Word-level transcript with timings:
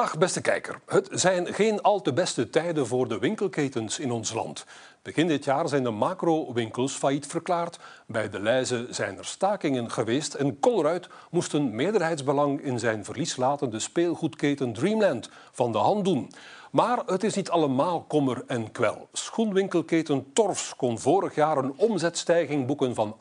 Dag 0.00 0.18
beste 0.18 0.40
kijker. 0.40 0.80
Het 0.86 1.08
zijn 1.10 1.54
geen 1.54 1.82
al 1.82 2.00
te 2.00 2.12
beste 2.12 2.50
tijden 2.50 2.86
voor 2.86 3.08
de 3.08 3.18
winkelketens 3.18 3.98
in 3.98 4.10
ons 4.10 4.32
land. 4.32 4.64
Begin 5.02 5.26
dit 5.26 5.44
jaar 5.44 5.68
zijn 5.68 5.82
de 5.82 5.90
macro-winkels 5.90 6.92
failliet 6.92 7.26
verklaard. 7.26 7.78
Bij 8.06 8.30
de 8.30 8.40
Leize 8.40 8.86
zijn 8.90 9.18
er 9.18 9.24
stakingen 9.24 9.90
geweest 9.90 10.34
en 10.34 10.60
Colruyt 10.60 11.08
moest 11.30 11.52
een 11.52 11.74
meerderheidsbelang 11.74 12.60
in 12.60 12.78
zijn 12.78 13.04
verlieslatende 13.04 13.78
speelgoedketen 13.78 14.72
Dreamland 14.72 15.28
van 15.52 15.72
de 15.72 15.78
hand 15.78 16.04
doen. 16.04 16.30
Maar 16.70 17.02
het 17.06 17.24
is 17.24 17.34
niet 17.34 17.50
allemaal 17.50 18.02
kommer 18.02 18.42
en 18.46 18.72
kwel. 18.72 19.08
Schoenwinkelketen 19.12 20.32
Torfs 20.32 20.76
kon 20.76 20.98
vorig 20.98 21.34
jaar 21.34 21.56
een 21.56 21.74
omzetstijging 21.76 22.66
boeken 22.66 22.94
van 22.94 23.16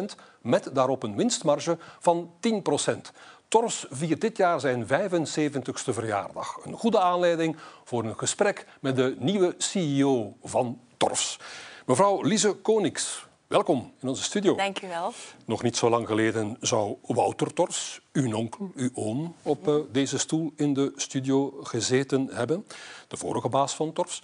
8% 0.00 0.04
met 0.42 0.70
daarop 0.72 1.02
een 1.02 1.16
winstmarge 1.16 1.78
van 1.98 2.30
10%. 2.40 3.12
Torfs 3.48 3.86
viert 3.90 4.20
dit 4.20 4.36
jaar 4.36 4.60
zijn 4.60 4.84
75ste 4.84 5.92
verjaardag. 5.92 6.58
Een 6.64 6.72
goede 6.72 7.00
aanleiding 7.00 7.56
voor 7.84 8.04
een 8.04 8.18
gesprek 8.18 8.66
met 8.80 8.96
de 8.96 9.16
nieuwe 9.18 9.54
CEO 9.58 10.36
van 10.42 10.80
Torfs. 10.96 11.38
Mevrouw 11.86 12.22
Lise 12.22 12.52
Konings, 12.54 13.26
welkom 13.46 13.92
in 14.00 14.08
onze 14.08 14.22
studio. 14.22 14.56
Dank 14.56 14.82
u 14.82 14.88
wel. 14.88 15.12
Nog 15.44 15.62
niet 15.62 15.76
zo 15.76 15.90
lang 15.90 16.06
geleden 16.06 16.56
zou 16.60 16.96
Wouter 17.02 17.54
Torfs, 17.54 18.00
uw 18.12 18.36
onkel, 18.36 18.70
uw 18.74 18.90
oom, 18.94 19.34
op 19.42 19.68
uh, 19.68 19.74
deze 19.92 20.18
stoel 20.18 20.52
in 20.56 20.74
de 20.74 20.92
studio 20.96 21.54
gezeten 21.62 22.28
hebben. 22.32 22.66
De 23.08 23.16
vorige 23.16 23.48
baas 23.48 23.74
van 23.74 23.92
Torfs. 23.92 24.22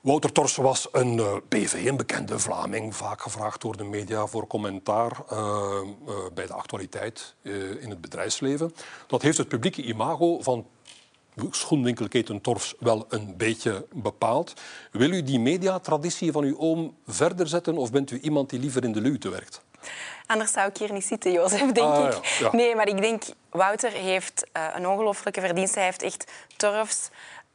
Wouter 0.00 0.32
Tors 0.32 0.56
was 0.56 0.88
een 0.92 1.16
uh, 1.16 1.32
BV, 1.48 1.84
een 1.86 1.96
bekende 1.96 2.38
Vlaming, 2.38 2.96
vaak 2.96 3.20
gevraagd 3.22 3.60
door 3.60 3.76
de 3.76 3.84
media 3.84 4.26
voor 4.26 4.46
commentaar 4.46 5.12
uh, 5.32 5.38
uh, 6.08 6.14
bij 6.34 6.46
de 6.46 6.52
actualiteit 6.52 7.34
in 7.80 7.90
het 7.90 8.00
bedrijfsleven. 8.00 8.74
Dat 9.06 9.22
heeft 9.22 9.38
het 9.38 9.48
publieke 9.48 9.82
imago 9.82 10.40
van 10.42 10.66
schoenwinkelketen 11.50 12.40
Torfs 12.40 12.74
wel 12.78 13.06
een 13.08 13.36
beetje 13.36 13.86
bepaald. 13.94 14.54
Wil 14.92 15.10
u 15.10 15.22
die 15.22 15.40
mediatraditie 15.40 16.32
van 16.32 16.44
uw 16.44 16.58
oom 16.58 16.96
verder 17.06 17.48
zetten 17.48 17.76
of 17.76 17.90
bent 17.90 18.10
u 18.10 18.20
iemand 18.20 18.50
die 18.50 18.60
liever 18.60 18.84
in 18.84 18.92
de 18.92 19.00
luwte 19.00 19.28
werkt? 19.28 19.62
Anders 20.26 20.52
zou 20.52 20.68
ik 20.68 20.76
hier 20.76 20.92
niet 20.92 21.04
zitten, 21.04 21.32
Jozef, 21.32 21.72
denk 21.72 21.78
Ah, 21.88 22.04
ik. 22.06 22.24
ja, 22.24 22.46
ja. 22.46 22.56
Nee, 22.56 22.74
maar 22.76 22.88
ik 22.88 23.00
denk, 23.00 23.22
Wouter 23.50 23.90
heeft 23.90 24.46
een 24.74 24.86
ongelooflijke 24.86 25.40
verdienste. 25.40 25.78
Hij 25.78 25.86
heeft 25.86 26.02
echt 26.02 26.32
Torfs 26.56 27.08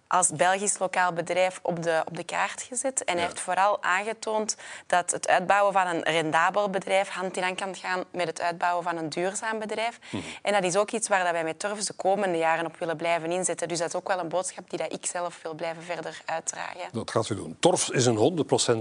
als 0.07 0.29
Belgisch 0.29 0.77
lokaal 0.77 1.13
bedrijf 1.13 1.59
op 1.61 1.83
de, 1.83 2.01
op 2.07 2.15
de 2.17 2.23
kaart 2.23 2.61
gezet. 2.61 3.03
En 3.03 3.13
hij 3.13 3.21
Ja. 3.23 3.27
heeft 3.29 3.39
vooral 3.39 3.83
aangetoond 3.83 4.55
dat 4.87 5.11
het 5.11 5.27
uitbouwen 5.27 5.73
van 5.73 5.87
een 5.87 6.01
rendabel 6.03 6.69
bedrijf 6.69 7.09
hand 7.09 7.37
in 7.37 7.43
hand 7.43 7.59
kan 7.59 7.75
gaan 7.75 8.03
met 8.11 8.27
het 8.27 8.41
uitbouwen 8.41 8.83
van 8.83 8.97
een 8.97 9.09
duurzaam 9.09 9.59
bedrijf. 9.59 9.99
Mhm. 10.11 10.23
En 10.41 10.53
dat 10.53 10.63
is 10.63 10.75
ook 10.75 10.91
iets 10.91 11.07
waar 11.07 11.23
dat 11.23 11.31
wij 11.31 11.43
met 11.43 11.59
Torfs 11.59 11.85
de 11.85 11.93
komende 11.93 12.37
jaren 12.37 12.65
op 12.65 12.77
willen 12.77 12.97
blijven 12.97 13.31
inzetten. 13.31 13.67
Dus 13.67 13.77
dat 13.79 13.87
is 13.87 13.95
ook 13.95 14.07
wel 14.07 14.19
een 14.19 14.29
boodschap 14.29 14.69
die 14.69 14.79
dat 14.79 14.93
ik 14.93 15.05
zelf 15.05 15.39
wil 15.43 15.53
blijven 15.53 15.83
verder 15.83 16.21
uitdragen. 16.25 16.89
Dat 16.91 17.11
gaat 17.11 17.29
u 17.29 17.35
doen. 17.35 17.57
Torfs 17.59 17.89
is 17.89 18.05
een 18.05 18.15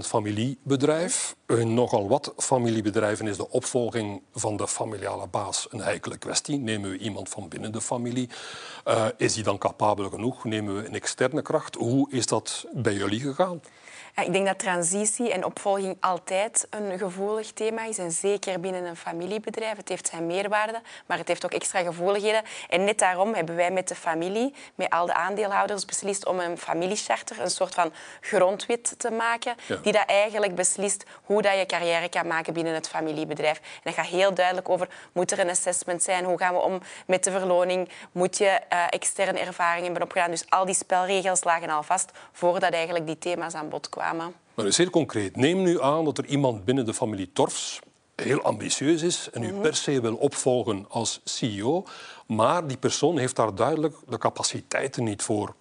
100% 0.03 0.07
familiebedrijf. 0.07 1.35
In 1.47 1.73
nogal 1.73 2.07
wat 2.07 2.33
familiebedrijven 2.37 3.27
is 3.27 3.37
de 3.37 3.49
opvolging 3.49 4.21
van 4.33 4.57
de 4.57 4.67
familiale 4.67 5.27
baas 5.27 5.67
een 5.69 5.79
heikele 5.81 6.17
kwestie. 6.17 6.57
Nemen 6.57 6.89
we 6.89 6.97
iemand 6.97 7.29
van 7.29 7.47
binnen 7.47 7.71
de 7.71 7.81
familie? 7.81 8.29
Uh, 8.87 9.05
is 9.17 9.33
die 9.33 9.43
dan 9.43 9.57
capabel 9.57 10.09
genoeg? 10.09 10.43
Nemen 10.43 10.75
we 10.75 10.87
een 10.87 10.95
externe 11.15 11.41
kracht? 11.41 11.75
Hoe 11.75 12.11
is 12.11 12.25
dat 12.25 12.65
bij 12.73 12.93
jullie 12.93 13.19
gegaan? 13.19 13.61
Ja, 14.15 14.23
ik 14.23 14.33
denk 14.33 14.45
dat 14.45 14.59
transitie 14.59 15.31
en 15.33 15.45
opvolging 15.45 15.97
altijd 15.99 16.67
een 16.69 16.97
gevoelig 16.97 17.51
thema 17.51 17.85
is. 17.85 17.97
En 17.97 18.11
zeker 18.11 18.59
binnen 18.59 18.83
een 18.85 18.95
familiebedrijf. 18.95 19.77
Het 19.77 19.89
heeft 19.89 20.07
zijn 20.07 20.25
meerwaarde, 20.25 20.81
maar 21.05 21.17
het 21.17 21.27
heeft 21.27 21.45
ook 21.45 21.51
extra 21.53 21.79
gevoeligheden. 21.83 22.41
En 22.69 22.83
net 22.83 22.99
daarom 22.99 23.33
hebben 23.33 23.55
wij 23.55 23.71
met 23.71 23.87
de 23.87 23.95
familie, 23.95 24.53
met 24.75 24.89
al 24.89 25.05
de 25.05 25.13
aandeelhouders, 25.13 25.85
beslist 25.85 26.25
om 26.25 26.39
een 26.39 26.57
familiecharter, 26.57 27.41
een 27.41 27.49
soort 27.49 27.73
van 27.73 27.93
grondwet 28.21 28.95
te 28.99 29.11
maken, 29.11 29.55
Ja. 29.67 29.75
die 29.75 29.91
dat 29.91 30.05
eigenlijk 30.05 30.55
beslist 30.55 31.03
hoe 31.23 31.41
dat 31.41 31.57
je 31.57 31.65
carrière 31.65 32.09
kan 32.09 32.27
maken 32.27 32.53
binnen 32.53 32.73
het 32.73 32.87
familiebedrijf. 32.89 33.57
En 33.57 33.63
dat 33.83 33.93
gaat 33.93 34.05
heel 34.05 34.33
duidelijk 34.33 34.69
over, 34.69 34.87
moet 35.11 35.31
er 35.31 35.39
een 35.39 35.49
assessment 35.49 36.03
zijn? 36.03 36.23
Hoe 36.25 36.37
gaan 36.37 36.53
we 36.53 36.59
om 36.61 36.79
met 37.07 37.23
de 37.23 37.31
verloning? 37.31 37.89
Moet 38.11 38.37
je 38.37 38.45
eh, 38.69 38.83
externe 38.89 39.39
ervaring 39.39 39.83
hebben 39.83 40.03
opgedaan? 40.03 40.29
Dus 40.31 40.49
al 40.49 40.65
die 40.65 40.75
spelregels 40.75 41.43
lagen 41.43 41.69
al 41.69 41.83
vast 41.83 42.11
voordat 42.31 42.73
eigenlijk 42.73 43.05
die 43.05 43.17
thema's 43.17 43.53
aan 43.53 43.69
bod 43.69 43.89
kwamen. 43.89 44.03
Maar 44.53 44.65
dus 44.65 44.77
heel 44.77 44.89
concreet. 44.89 45.35
Neem 45.35 45.61
nu 45.61 45.81
aan 45.81 46.05
dat 46.05 46.17
er 46.17 46.25
iemand 46.25 46.65
binnen 46.65 46.85
de 46.85 46.93
familie 46.93 47.31
Torfs 47.33 47.79
heel 48.15 48.41
ambitieus 48.41 49.01
is 49.01 49.29
en 49.31 49.43
u 49.43 49.53
per 49.53 49.75
se 49.75 50.01
wil 50.01 50.15
opvolgen 50.15 50.85
als 50.89 51.21
CEO, 51.23 51.85
maar 52.27 52.67
die 52.67 52.77
persoon 52.77 53.17
heeft 53.17 53.35
daar 53.35 53.55
duidelijk 53.55 53.95
de 54.07 54.17
capaciteiten 54.17 55.03
niet 55.03 55.21
voor. 55.21 55.55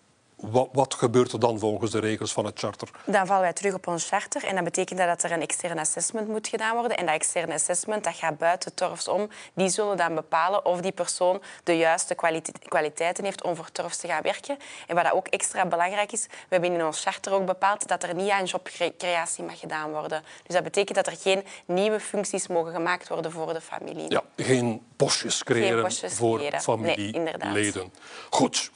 Wat, 0.50 0.68
wat 0.72 0.94
gebeurt 0.94 1.32
er 1.32 1.40
dan 1.40 1.58
volgens 1.58 1.90
de 1.90 1.98
regels 1.98 2.32
van 2.32 2.44
het 2.44 2.58
charter? 2.58 2.88
Dan 3.04 3.26
vallen 3.26 3.42
wij 3.42 3.52
terug 3.52 3.74
op 3.74 3.86
ons 3.86 4.08
charter. 4.08 4.44
En 4.44 4.54
dat 4.54 4.64
betekent 4.64 4.98
dat 4.98 5.22
er 5.22 5.32
een 5.32 5.40
extern 5.40 5.78
assessment 5.78 6.28
moet 6.28 6.48
gedaan 6.48 6.76
worden. 6.76 6.96
En 6.96 7.06
dat 7.06 7.14
externe 7.14 7.54
assessment 7.54 8.04
dat 8.04 8.14
gaat 8.14 8.38
buiten 8.38 8.74
Torfs 8.74 9.08
om. 9.08 9.28
Die 9.54 9.68
zullen 9.68 9.96
dan 9.96 10.14
bepalen 10.14 10.64
of 10.64 10.80
die 10.80 10.92
persoon 10.92 11.42
de 11.64 11.76
juiste 11.76 12.14
kwalite- 12.14 12.52
kwaliteiten 12.68 13.24
heeft 13.24 13.42
om 13.42 13.56
voor 13.56 13.72
Torfs 13.72 13.96
te 13.96 14.06
gaan 14.06 14.22
werken. 14.22 14.58
En 14.86 14.94
wat 14.94 15.04
dat 15.04 15.12
ook 15.12 15.26
extra 15.26 15.66
belangrijk 15.66 16.12
is, 16.12 16.26
we 16.26 16.30
hebben 16.48 16.72
in 16.72 16.84
ons 16.84 17.02
charter 17.02 17.32
ook 17.32 17.46
bepaald 17.46 17.88
dat 17.88 18.02
er 18.02 18.14
niet 18.14 18.30
aan 18.30 18.44
jobcreatie 18.44 19.44
mag 19.44 19.58
gedaan 19.58 19.90
worden. 19.90 20.22
Dus 20.46 20.54
dat 20.54 20.64
betekent 20.64 20.96
dat 20.96 21.06
er 21.06 21.16
geen 21.20 21.44
nieuwe 21.64 22.00
functies 22.00 22.46
mogen 22.46 22.72
gemaakt 22.72 23.08
worden 23.08 23.32
voor 23.32 23.52
de 23.52 23.60
familie. 23.60 24.10
Ja, 24.10 24.22
geen 24.36 24.82
postjes 24.96 25.44
creëren 25.44 25.82
postjes 25.82 26.14
voor 26.14 26.38
creëren. 26.38 26.80
Nee, 26.80 27.12
inderdaad. 27.12 27.40
familieleden. 27.40 27.92
Goed. 28.30 28.70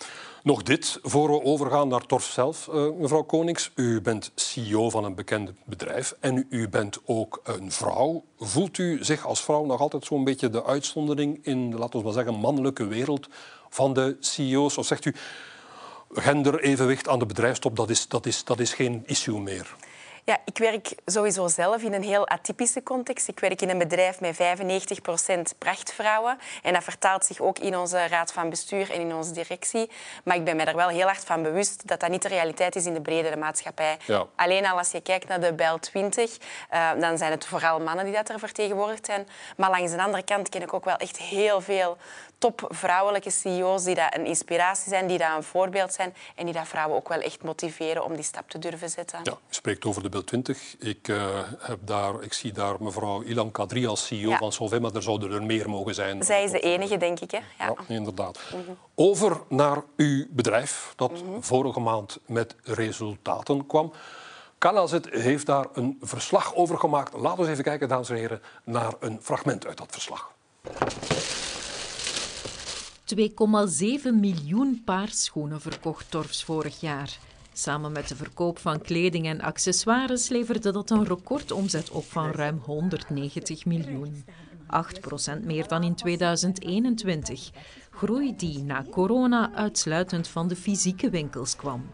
Nog 0.48 0.62
dit, 0.62 0.98
voor 1.02 1.30
we 1.30 1.42
overgaan 1.42 1.88
naar 1.88 2.06
Torf 2.06 2.24
zelf, 2.24 2.68
eh, 2.68 2.88
mevrouw 2.98 3.22
Konings. 3.22 3.70
U 3.74 4.00
bent 4.00 4.32
CEO 4.34 4.90
van 4.90 5.04
een 5.04 5.14
bekend 5.14 5.50
bedrijf 5.64 6.14
en 6.20 6.46
u 6.50 6.68
bent 6.68 6.98
ook 7.04 7.40
een 7.44 7.72
vrouw. 7.72 8.24
Voelt 8.38 8.78
u 8.78 9.04
zich 9.04 9.26
als 9.26 9.42
vrouw 9.42 9.64
nog 9.64 9.80
altijd 9.80 10.04
zo'n 10.04 10.24
beetje 10.24 10.50
de 10.50 10.64
uitzondering 10.64 11.38
in 11.42 11.74
laten 11.74 11.98
we 11.98 12.04
maar 12.04 12.14
zeggen, 12.14 12.34
mannelijke 12.34 12.86
wereld 12.86 13.28
van 13.68 13.92
de 13.92 14.16
CEO's? 14.20 14.78
Of 14.78 14.86
zegt 14.86 15.04
u, 15.04 15.14
genderevenwicht 16.12 17.08
aan 17.08 17.18
de 17.18 17.26
bedrijfstop, 17.26 17.76
dat 17.76 17.90
is, 17.90 18.08
dat 18.08 18.26
is, 18.26 18.44
dat 18.44 18.60
is 18.60 18.72
geen 18.72 19.02
issue 19.06 19.40
meer? 19.40 19.76
Ja, 20.28 20.38
ik 20.44 20.58
werk 20.58 20.94
sowieso 21.06 21.46
zelf 21.46 21.82
in 21.82 21.92
een 21.92 22.02
heel 22.02 22.28
atypische 22.28 22.82
context. 22.82 23.28
Ik 23.28 23.40
werk 23.40 23.62
in 23.62 23.70
een 23.70 23.78
bedrijf 23.78 24.20
met 24.20 24.36
95% 24.36 25.58
prachtvrouwen. 25.58 26.38
En 26.62 26.72
dat 26.72 26.84
vertaalt 26.84 27.24
zich 27.24 27.40
ook 27.40 27.58
in 27.58 27.76
onze 27.76 28.06
raad 28.06 28.32
van 28.32 28.50
bestuur 28.50 28.90
en 28.90 29.00
in 29.00 29.14
onze 29.14 29.32
directie. 29.32 29.90
Maar 30.24 30.36
ik 30.36 30.44
ben 30.44 30.56
me 30.56 30.64
er 30.64 30.76
wel 30.76 30.88
heel 30.88 31.06
hard 31.06 31.24
van 31.24 31.42
bewust 31.42 31.88
dat 31.88 32.00
dat 32.00 32.10
niet 32.10 32.22
de 32.22 32.28
realiteit 32.28 32.76
is 32.76 32.86
in 32.86 32.94
de 32.94 33.00
brede 33.00 33.36
maatschappij. 33.36 33.96
Ja. 34.06 34.26
Alleen 34.36 34.66
al 34.66 34.78
als 34.78 34.90
je 34.90 35.00
kijkt 35.00 35.28
naar 35.28 35.40
de 35.40 35.54
Bel 35.54 35.78
20, 35.78 36.38
uh, 36.72 36.90
dan 37.00 37.18
zijn 37.18 37.30
het 37.30 37.46
vooral 37.46 37.80
mannen 37.80 38.04
die 38.04 38.14
dat 38.14 38.28
er 38.28 38.38
vertegenwoordigd 38.38 39.06
zijn. 39.06 39.28
Maar 39.56 39.70
langs 39.70 39.92
de 39.92 40.02
andere 40.02 40.22
kant 40.22 40.48
ken 40.48 40.62
ik 40.62 40.72
ook 40.72 40.84
wel 40.84 40.96
echt 40.96 41.16
heel 41.16 41.60
veel 41.60 41.96
top 42.38 42.64
vrouwelijke 42.68 43.30
CEO's 43.30 43.84
die 43.84 43.94
dat 43.94 44.16
een 44.16 44.26
inspiratie 44.26 44.88
zijn, 44.88 45.06
die 45.06 45.18
dat 45.18 45.28
een 45.36 45.42
voorbeeld 45.42 45.92
zijn 45.92 46.14
en 46.34 46.44
die 46.44 46.54
dat 46.54 46.68
vrouwen 46.68 46.96
ook 46.96 47.08
wel 47.08 47.20
echt 47.20 47.42
motiveren 47.42 48.04
om 48.04 48.14
die 48.14 48.24
stap 48.24 48.50
te 48.50 48.58
durven 48.58 48.90
zetten. 48.90 49.20
Ja, 49.22 49.32
u 49.32 49.36
spreekt 49.48 49.84
over 49.84 50.02
de 50.02 50.08
Bel 50.08 50.24
20. 50.24 50.76
Ik, 50.78 51.08
uh, 51.08 51.38
heb 51.58 51.78
daar, 51.80 52.22
ik 52.22 52.32
zie 52.32 52.52
daar 52.52 52.74
mevrouw 52.80 53.22
Ilan 53.22 53.50
Kadri 53.50 53.86
als 53.86 54.06
CEO 54.06 54.30
Ja. 54.30 54.38
van 54.38 54.52
Solvay, 54.52 54.78
maar 54.78 54.94
er 54.94 55.02
zouden 55.02 55.32
er 55.32 55.42
meer 55.42 55.70
mogen 55.70 55.94
zijn. 55.94 56.22
Zij 56.22 56.44
is 56.44 56.50
de 56.50 56.60
enige, 56.60 56.96
denk 56.96 57.20
ik. 57.20 57.30
Hè? 57.30 57.38
Ja. 57.38 57.44
Ja, 57.58 57.74
inderdaad. 57.94 58.38
Over 58.94 59.40
naar 59.48 59.82
uw 59.96 60.26
bedrijf, 60.30 60.92
dat 60.96 61.12
vorige 61.40 61.80
maand 61.80 62.18
met 62.26 62.54
resultaten 62.62 63.66
kwam. 63.66 63.92
Calazet 64.58 65.08
heeft 65.10 65.46
daar 65.46 65.66
een 65.72 65.98
verslag 66.00 66.54
over 66.54 66.78
gemaakt. 66.78 67.12
Laten 67.12 67.36
we 67.36 67.42
eens 67.42 67.50
even 67.50 67.64
kijken, 67.64 67.88
dames 67.88 68.10
en 68.10 68.16
heren, 68.16 68.42
naar 68.64 68.92
een 69.00 69.18
fragment 69.22 69.66
uit 69.66 69.76
dat 69.76 69.88
verslag. 69.90 70.30
2,7 73.16 73.16
miljoen 74.20 74.82
paar 74.84 75.08
schoenen 75.08 75.60
verkocht 75.60 76.10
Torfs 76.10 76.44
vorig 76.44 76.80
jaar. 76.80 77.18
Samen 77.52 77.92
met 77.92 78.08
de 78.08 78.16
verkoop 78.16 78.58
van 78.58 78.80
kleding 78.80 79.26
en 79.26 79.40
accessoires 79.40 80.28
leverde 80.28 80.72
dat 80.72 80.90
een 80.90 81.04
recordomzet 81.04 81.90
op 81.90 82.04
van 82.04 82.30
ruim 82.30 82.60
190 82.64 83.64
miljoen. 83.66 84.24
8% 85.40 85.44
meer 85.44 85.68
dan 85.68 85.82
in 85.82 85.94
2021. 85.94 87.50
Groei 87.90 88.36
die 88.36 88.62
na 88.62 88.84
corona 88.90 89.52
uitsluitend 89.54 90.28
van 90.28 90.48
de 90.48 90.56
fysieke 90.56 91.10
winkels 91.10 91.56
kwam. 91.56 91.86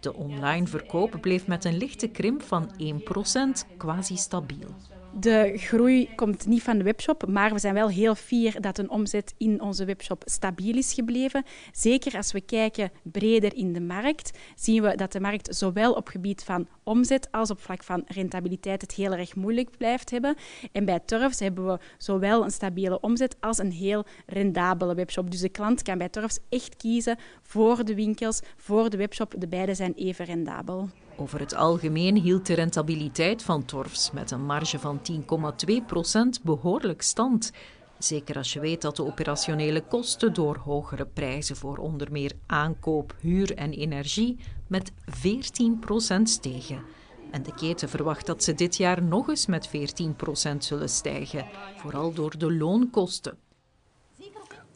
De 0.00 0.14
online 0.14 0.66
verkoop 0.66 1.18
bleef 1.20 1.46
met 1.46 1.64
een 1.64 1.76
lichte 1.76 2.08
krimp 2.08 2.42
van 2.42 2.70
1% 2.78 3.76
quasi 3.76 4.16
stabiel. 4.16 4.74
De 5.20 5.52
groei 5.56 6.08
komt 6.14 6.46
niet 6.46 6.62
van 6.62 6.78
de 6.78 6.84
webshop, 6.84 7.26
maar 7.26 7.52
we 7.52 7.58
zijn 7.58 7.74
wel 7.74 7.88
heel 7.88 8.14
fier 8.14 8.60
dat 8.60 8.78
een 8.78 8.90
omzet 8.90 9.34
in 9.36 9.60
onze 9.60 9.84
webshop 9.84 10.22
stabiel 10.24 10.76
is 10.76 10.92
gebleven. 10.92 11.44
Zeker 11.72 12.16
als 12.16 12.32
we 12.32 12.40
kijken 12.40 12.90
breder 13.02 13.56
in 13.56 13.72
de 13.72 13.80
markt, 13.80 14.38
zien 14.56 14.82
we 14.82 14.96
dat 14.96 15.12
de 15.12 15.20
markt 15.20 15.56
zowel 15.56 15.92
op 15.92 16.08
gebied 16.08 16.44
van 16.44 16.68
omzet 16.82 17.28
als 17.30 17.50
op 17.50 17.60
vlak 17.60 17.84
van 17.84 18.04
rentabiliteit 18.06 18.80
het 18.80 18.92
heel 18.92 19.12
erg 19.12 19.34
moeilijk 19.34 19.76
blijft 19.76 20.10
hebben. 20.10 20.36
En 20.72 20.84
bij 20.84 21.00
Turfs 21.04 21.40
hebben 21.40 21.66
we 21.66 21.78
zowel 21.98 22.44
een 22.44 22.50
stabiele 22.50 23.00
omzet 23.00 23.36
als 23.40 23.58
een 23.58 23.72
heel 23.72 24.04
rendabele 24.26 24.94
webshop. 24.94 25.30
Dus 25.30 25.40
de 25.40 25.48
klant 25.48 25.82
kan 25.82 25.98
bij 25.98 26.08
Turfs 26.08 26.38
echt 26.48 26.76
kiezen 26.76 27.18
voor 27.42 27.84
de 27.84 27.94
winkels, 27.94 28.40
voor 28.56 28.90
de 28.90 28.96
webshop. 28.96 29.34
De 29.38 29.48
beide 29.48 29.74
zijn 29.74 29.94
even 29.94 30.24
rendabel. 30.24 30.88
Over 31.16 31.40
het 31.40 31.54
algemeen 31.54 32.16
hield 32.16 32.46
de 32.46 32.54
rentabiliteit 32.54 33.42
van 33.42 33.64
Torfs 33.64 34.10
met 34.10 34.30
een 34.30 34.44
marge 34.44 34.78
van 34.78 35.00
10,2% 35.10 36.42
behoorlijk 36.42 37.02
stand. 37.02 37.52
Zeker 37.98 38.36
als 38.36 38.52
je 38.52 38.60
weet 38.60 38.82
dat 38.82 38.96
de 38.96 39.04
operationele 39.04 39.80
kosten 39.80 40.34
door 40.34 40.56
hogere 40.56 41.06
prijzen 41.06 41.56
voor 41.56 41.76
onder 41.76 42.12
meer 42.12 42.32
aankoop, 42.46 43.14
huur 43.20 43.54
en 43.54 43.72
energie 43.72 44.38
met 44.66 44.92
14% 44.92 46.22
stegen. 46.22 46.82
En 47.30 47.42
de 47.42 47.54
keten 47.54 47.88
verwacht 47.88 48.26
dat 48.26 48.44
ze 48.44 48.54
dit 48.54 48.76
jaar 48.76 49.02
nog 49.02 49.28
eens 49.28 49.46
met 49.46 49.68
14% 49.68 50.56
zullen 50.58 50.88
stijgen, 50.88 51.46
vooral 51.76 52.12
door 52.12 52.38
de 52.38 52.52
loonkosten. 52.52 53.38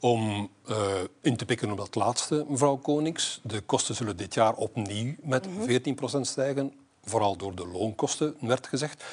Om 0.06 0.50
uh, 0.70 0.76
in 1.20 1.36
te 1.36 1.44
pikken 1.44 1.70
op 1.70 1.76
dat 1.76 1.94
laatste, 1.94 2.44
mevrouw 2.48 2.76
Konings. 2.76 3.40
De 3.42 3.60
kosten 3.60 3.94
zullen 3.94 4.16
dit 4.16 4.34
jaar 4.34 4.54
opnieuw 4.54 5.14
met 5.22 5.46
14 5.64 5.98
mhm. 6.00 6.24
stijgen, 6.24 6.72
vooral 7.04 7.36
door 7.36 7.54
de 7.54 7.66
loonkosten, 7.66 8.36
werd 8.40 8.66
gezegd. 8.66 9.04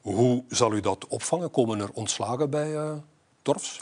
Hoe 0.00 0.44
zal 0.48 0.72
u 0.72 0.80
dat 0.80 1.06
opvangen? 1.06 1.50
Komen 1.50 1.80
er 1.80 1.90
ontslagen 1.92 2.50
bij 2.50 2.72
uh, 2.72 2.92
Torfs? 3.42 3.80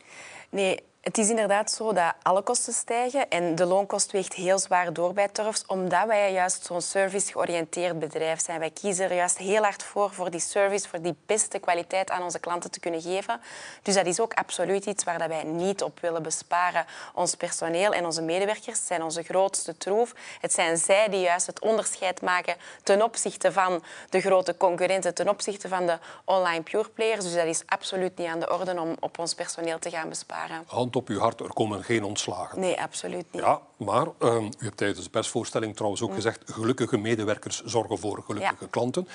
Nee, 0.51 0.79
het 1.01 1.19
is 1.19 1.29
inderdaad 1.29 1.71
zo 1.71 1.93
dat 1.93 2.15
alle 2.23 2.43
kosten 2.43 2.73
stijgen 2.73 3.29
en 3.29 3.55
de 3.55 3.65
loonkost 3.65 4.13
weegt 4.13 4.35
heel 4.35 4.59
zwaar 4.59 4.93
door 4.93 5.13
bij 5.13 5.29
Turfs, 5.29 5.67
omdat 5.67 6.07
wij 6.07 6.33
juist 6.33 6.65
zo'n 6.65 6.81
service-georiënteerd 6.81 7.99
bedrijf 7.99 8.41
zijn. 8.41 8.59
Wij 8.59 8.71
kiezen 8.71 9.05
er 9.05 9.15
juist 9.17 9.39
heel 9.39 9.63
hard 9.63 9.83
voor, 9.83 10.13
voor 10.13 10.31
die 10.31 10.41
service, 10.41 10.89
voor 10.89 11.03
die 11.03 11.17
beste 11.27 11.59
kwaliteit 11.59 12.11
aan 12.11 12.23
onze 12.23 12.39
klanten 12.39 12.71
te 12.71 12.81
kunnen 12.81 13.03
geven. 13.03 13.41
Dus 13.83 13.95
dat 13.95 14.07
is 14.07 14.21
ook 14.21 14.35
absoluut 14.35 14.87
iets 14.87 15.05
waar 15.05 15.29
wij 15.29 15.43
niet 15.43 15.83
op 15.83 16.01
willen 16.01 16.23
besparen. 16.23 16.87
Ons 17.15 17.35
personeel 17.35 17.93
en 17.93 18.05
onze 18.05 18.23
medewerkers 18.23 18.87
zijn 18.87 19.03
onze 19.03 19.23
grootste 19.23 19.77
troef. 19.77 20.13
Het 20.41 20.53
zijn 20.53 20.77
zij 20.77 21.09
die 21.09 21.21
juist 21.21 21.47
het 21.47 21.61
onderscheid 21.61 22.23
maken 22.23 22.57
ten 22.83 23.03
opzichte 23.03 23.53
van 23.53 23.83
de 24.09 24.21
grote 24.21 24.57
concurrenten, 24.57 25.15
ten 25.15 25.29
opzichte 25.29 25.69
van 25.69 25.87
de 25.87 25.99
online 26.25 26.63
pure 26.63 26.89
players. 26.89 27.25
Dus 27.25 27.35
dat 27.35 27.47
is 27.47 27.63
absoluut 27.67 28.19
niet 28.19 28.29
aan 28.29 28.41
de 28.41 28.53
orde 28.53 28.81
om 28.81 28.97
op 29.01 29.19
ons 29.19 29.35
personeel 29.35 29.79
te 29.79 29.91
gaan 29.91 30.09
besparen 30.09 30.65
op 30.97 31.09
uw 31.09 31.19
hart, 31.19 31.41
er 31.41 31.53
komen 31.53 31.85
geen 31.85 32.05
ontslagen. 32.05 32.61
Nee, 32.61 32.81
absoluut 32.81 33.27
niet. 33.33 33.43
Ja, 33.43 33.61
maar 33.77 34.07
uh, 34.21 34.35
u 34.37 34.49
hebt 34.59 34.77
tijdens 34.77 35.05
de 35.05 35.11
persvoorstelling 35.11 35.75
trouwens 35.77 36.03
ook 36.03 36.09
mm. 36.09 36.15
gezegd 36.15 36.43
gelukkige 36.53 36.97
medewerkers 36.97 37.63
zorgen 37.65 37.99
voor 37.99 38.23
gelukkige 38.27 38.69
klanten. 38.69 39.09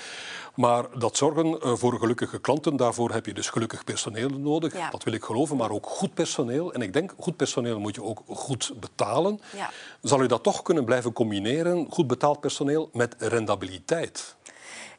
Maar 0.55 0.85
dat 0.99 1.17
zorgen 1.17 1.47
uh, 1.47 1.73
voor 1.75 1.99
gelukkige 1.99 2.39
klanten, 2.39 2.75
daarvoor 2.75 3.11
heb 3.11 3.25
je 3.25 3.33
dus 3.33 3.49
gelukkig 3.49 3.83
personeel 3.83 4.29
nodig. 4.29 4.73
Ja. 4.73 4.89
Dat 4.89 5.03
wil 5.03 5.13
ik 5.13 5.23
geloven, 5.23 5.57
maar 5.57 5.71
ook 5.71 5.85
goed 5.85 6.13
personeel. 6.13 6.73
En 6.73 6.81
ik 6.81 6.93
denk, 6.93 7.13
goed 7.19 7.35
personeel 7.35 7.79
moet 7.79 7.95
je 7.95 8.03
ook 8.03 8.21
goed 8.27 8.73
betalen. 8.79 9.41
Ja. 9.55 9.69
Zal 10.01 10.21
u 10.21 10.27
dat 10.27 10.43
toch 10.43 10.61
kunnen 10.61 10.85
blijven 10.85 11.13
combineren, 11.13 11.87
goed 11.89 12.07
betaald 12.07 12.39
personeel, 12.39 12.89
met 12.93 13.15
rendabiliteit? 13.19 14.35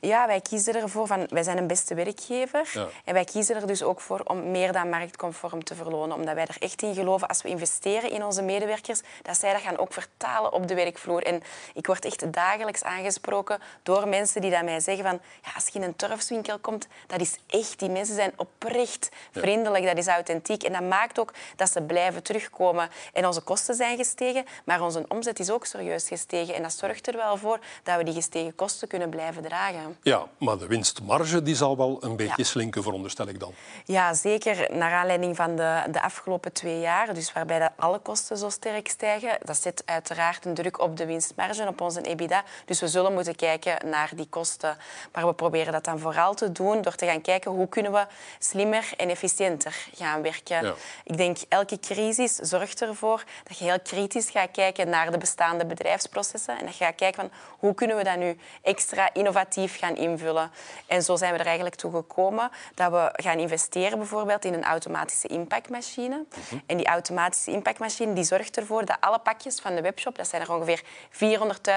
Ja, 0.01 0.27
wij 0.27 0.41
kiezen 0.41 0.75
ervoor 0.75 1.07
van, 1.07 1.27
wij 1.29 1.43
zijn 1.43 1.59
een 1.59 1.67
beste 1.67 1.95
werkgever. 1.95 2.91
En 3.05 3.15
wij 3.15 3.25
kiezen 3.25 3.57
er 3.57 3.67
dus 3.67 3.83
ook 3.83 4.01
voor 4.01 4.21
om 4.25 4.51
meer 4.51 4.73
dan 4.73 4.89
marktconform 4.89 5.65
te 5.65 5.75
verlonen. 5.75 6.17
Omdat 6.17 6.35
wij 6.35 6.47
er 6.47 6.57
echt 6.59 6.83
in 6.83 6.95
geloven, 6.95 7.29
als 7.29 7.43
we 7.43 7.49
investeren 7.49 8.11
in 8.11 8.25
onze 8.25 8.43
medewerkers, 8.43 9.01
dat 9.23 9.39
zij 9.39 9.53
dat 9.53 9.63
gaan 9.63 9.79
ook 9.79 9.93
vertalen 9.93 10.53
op 10.53 10.69
de 10.69 10.75
werkvloer. 10.75 11.23
En 11.23 11.43
ik 11.75 11.87
word 11.87 12.05
echt 12.05 12.33
dagelijks 12.33 12.83
aangesproken 12.83 13.59
door 13.83 14.09
mensen 14.09 14.41
die 14.41 14.51
dat 14.51 14.63
mij 14.63 14.81
zeggen 14.81 15.05
van, 15.05 15.21
ja, 15.43 15.51
als 15.55 15.67
je 15.67 15.79
in 15.79 15.83
een 15.83 15.97
turfswinkel 15.97 16.59
komt, 16.59 16.87
dat 17.07 17.21
is 17.21 17.37
echt, 17.47 17.79
die 17.79 17.91
mensen 17.91 18.15
zijn 18.15 18.33
oprecht 18.37 19.09
vriendelijk, 19.33 19.85
dat 19.85 19.97
is 19.99 20.07
authentiek. 20.07 20.63
En 20.63 20.73
dat 20.73 20.83
maakt 20.83 21.19
ook 21.19 21.33
dat 21.57 21.71
ze 21.71 21.83
blijven 21.83 22.23
terugkomen. 22.23 22.89
En 23.13 23.27
onze 23.27 23.41
kosten 23.41 23.75
zijn 23.75 23.97
gestegen, 23.97 24.45
maar 24.65 24.83
onze 24.83 25.05
omzet 25.09 25.39
is 25.39 25.51
ook 25.51 25.67
serieus 25.67 26.09
gestegen. 26.09 26.55
En 26.55 26.63
dat 26.63 26.73
zorgt 26.73 27.07
er 27.07 27.17
wel 27.17 27.37
voor 27.37 27.59
dat 27.83 27.97
we 27.97 28.05
die 28.05 28.15
gestegen 28.15 28.55
kosten 28.55 28.89
kunnen 28.89 29.11
blijven 29.11 29.43
dragen. 29.43 29.86
Ja, 30.03 30.27
maar 30.39 30.59
de 30.59 30.67
winstmarge 30.67 31.43
die 31.43 31.55
zal 31.55 31.77
wel 31.77 31.99
een 32.01 32.17
beetje 32.17 32.45
slinken, 32.45 32.83
veronderstel 32.83 33.29
ik 33.29 33.41
dan. 33.41 33.55
Ja, 33.85 34.15
zeker. 34.15 34.77
Naar 34.77 34.93
aanleiding 34.93 35.37
van 35.37 35.57
de, 35.57 35.83
de 35.91 36.03
afgelopen 36.03 36.53
twee 36.53 36.81
jaar, 36.81 37.15
dus 37.15 37.33
waarbij 37.33 37.59
de 37.59 37.71
alle 37.77 37.99
kosten 37.99 38.37
zo 38.37 38.49
sterk 38.49 38.89
stijgen, 38.89 39.39
dat 39.45 39.57
zet 39.57 39.83
uiteraard 39.85 40.45
een 40.45 40.55
druk 40.55 40.81
op 40.81 40.97
de 40.97 41.07
winstmarge, 41.07 41.67
op 41.67 41.81
onze 41.81 42.01
EBITDA. 42.01 42.45
Dus 42.65 42.81
we 42.81 42.89
zullen 42.89 43.13
moeten 43.13 43.37
kijken 43.37 43.91
naar 43.91 44.11
die 44.15 44.29
kosten. 44.29 44.77
Maar 45.13 45.27
we 45.27 45.35
proberen 45.35 45.73
dat 45.73 45.85
dan 45.85 45.99
vooral 45.99 46.35
te 46.35 46.53
doen 46.53 46.83
door 46.83 46.95
te 46.95 47.07
gaan 47.07 47.21
kijken 47.21 47.51
hoe 47.51 47.69
kunnen 47.69 47.93
we 47.93 48.07
slimmer 48.39 48.91
en 48.97 49.09
efficiënter 49.09 49.89
gaan 49.95 50.23
werken. 50.23 50.75
Ik 51.05 51.17
denk, 51.17 51.39
elke 51.49 51.79
crisis 51.81 52.35
zorgt 52.35 52.83
ervoor 52.83 53.25
dat 53.45 53.59
je 53.59 53.65
heel 53.65 53.81
kritisch 53.81 54.31
gaat 54.31 54.51
kijken 54.51 54.89
naar 54.89 55.11
de 55.11 55.19
bestaande 55.19 55.67
bedrijfsprocessen 55.67 56.59
en 56.59 56.67
dat 56.67 56.77
je 56.77 56.85
gaat 56.85 56.95
kijken 56.95 57.21
van 57.21 57.39
hoe 57.59 57.75
kunnen 57.75 57.97
we 57.97 58.05
dat 58.05 58.17
nu 58.17 58.39
extra 58.63 59.11
innovatief 59.13 59.76
gaan 59.77 59.97
invullen. 59.97 60.51
En 60.87 61.03
zo 61.03 61.17
zijn 61.17 61.33
we 61.33 61.39
er 61.39 61.47
eigenlijk 61.47 61.77
toe 61.77 61.91
gekomen 61.91 62.51
dat 62.75 62.91
we 62.91 63.11
gaan 63.13 63.39
investeren 63.39 63.99
bijvoorbeeld 63.99 64.45
in 64.45 64.55
een 64.55 64.65
automatische 64.65 65.29
inpakmachine. 65.29 66.25
Mhm. 66.29 66.61
En 66.67 66.77
die 66.77 66.87
automatische 66.87 67.51
inpakmachine 67.51 68.13
die 68.13 68.25
zorgt 68.25 68.57
ervoor 68.57 68.85
dat 68.85 68.97
alle 69.01 69.19
pakjes 69.19 69.61
van 69.61 69.75
de 69.75 69.81
webshop, 69.81 70.17
dat 70.17 70.29
zijn 70.29 70.43
er 70.43 70.53
ongeveer 70.53 70.83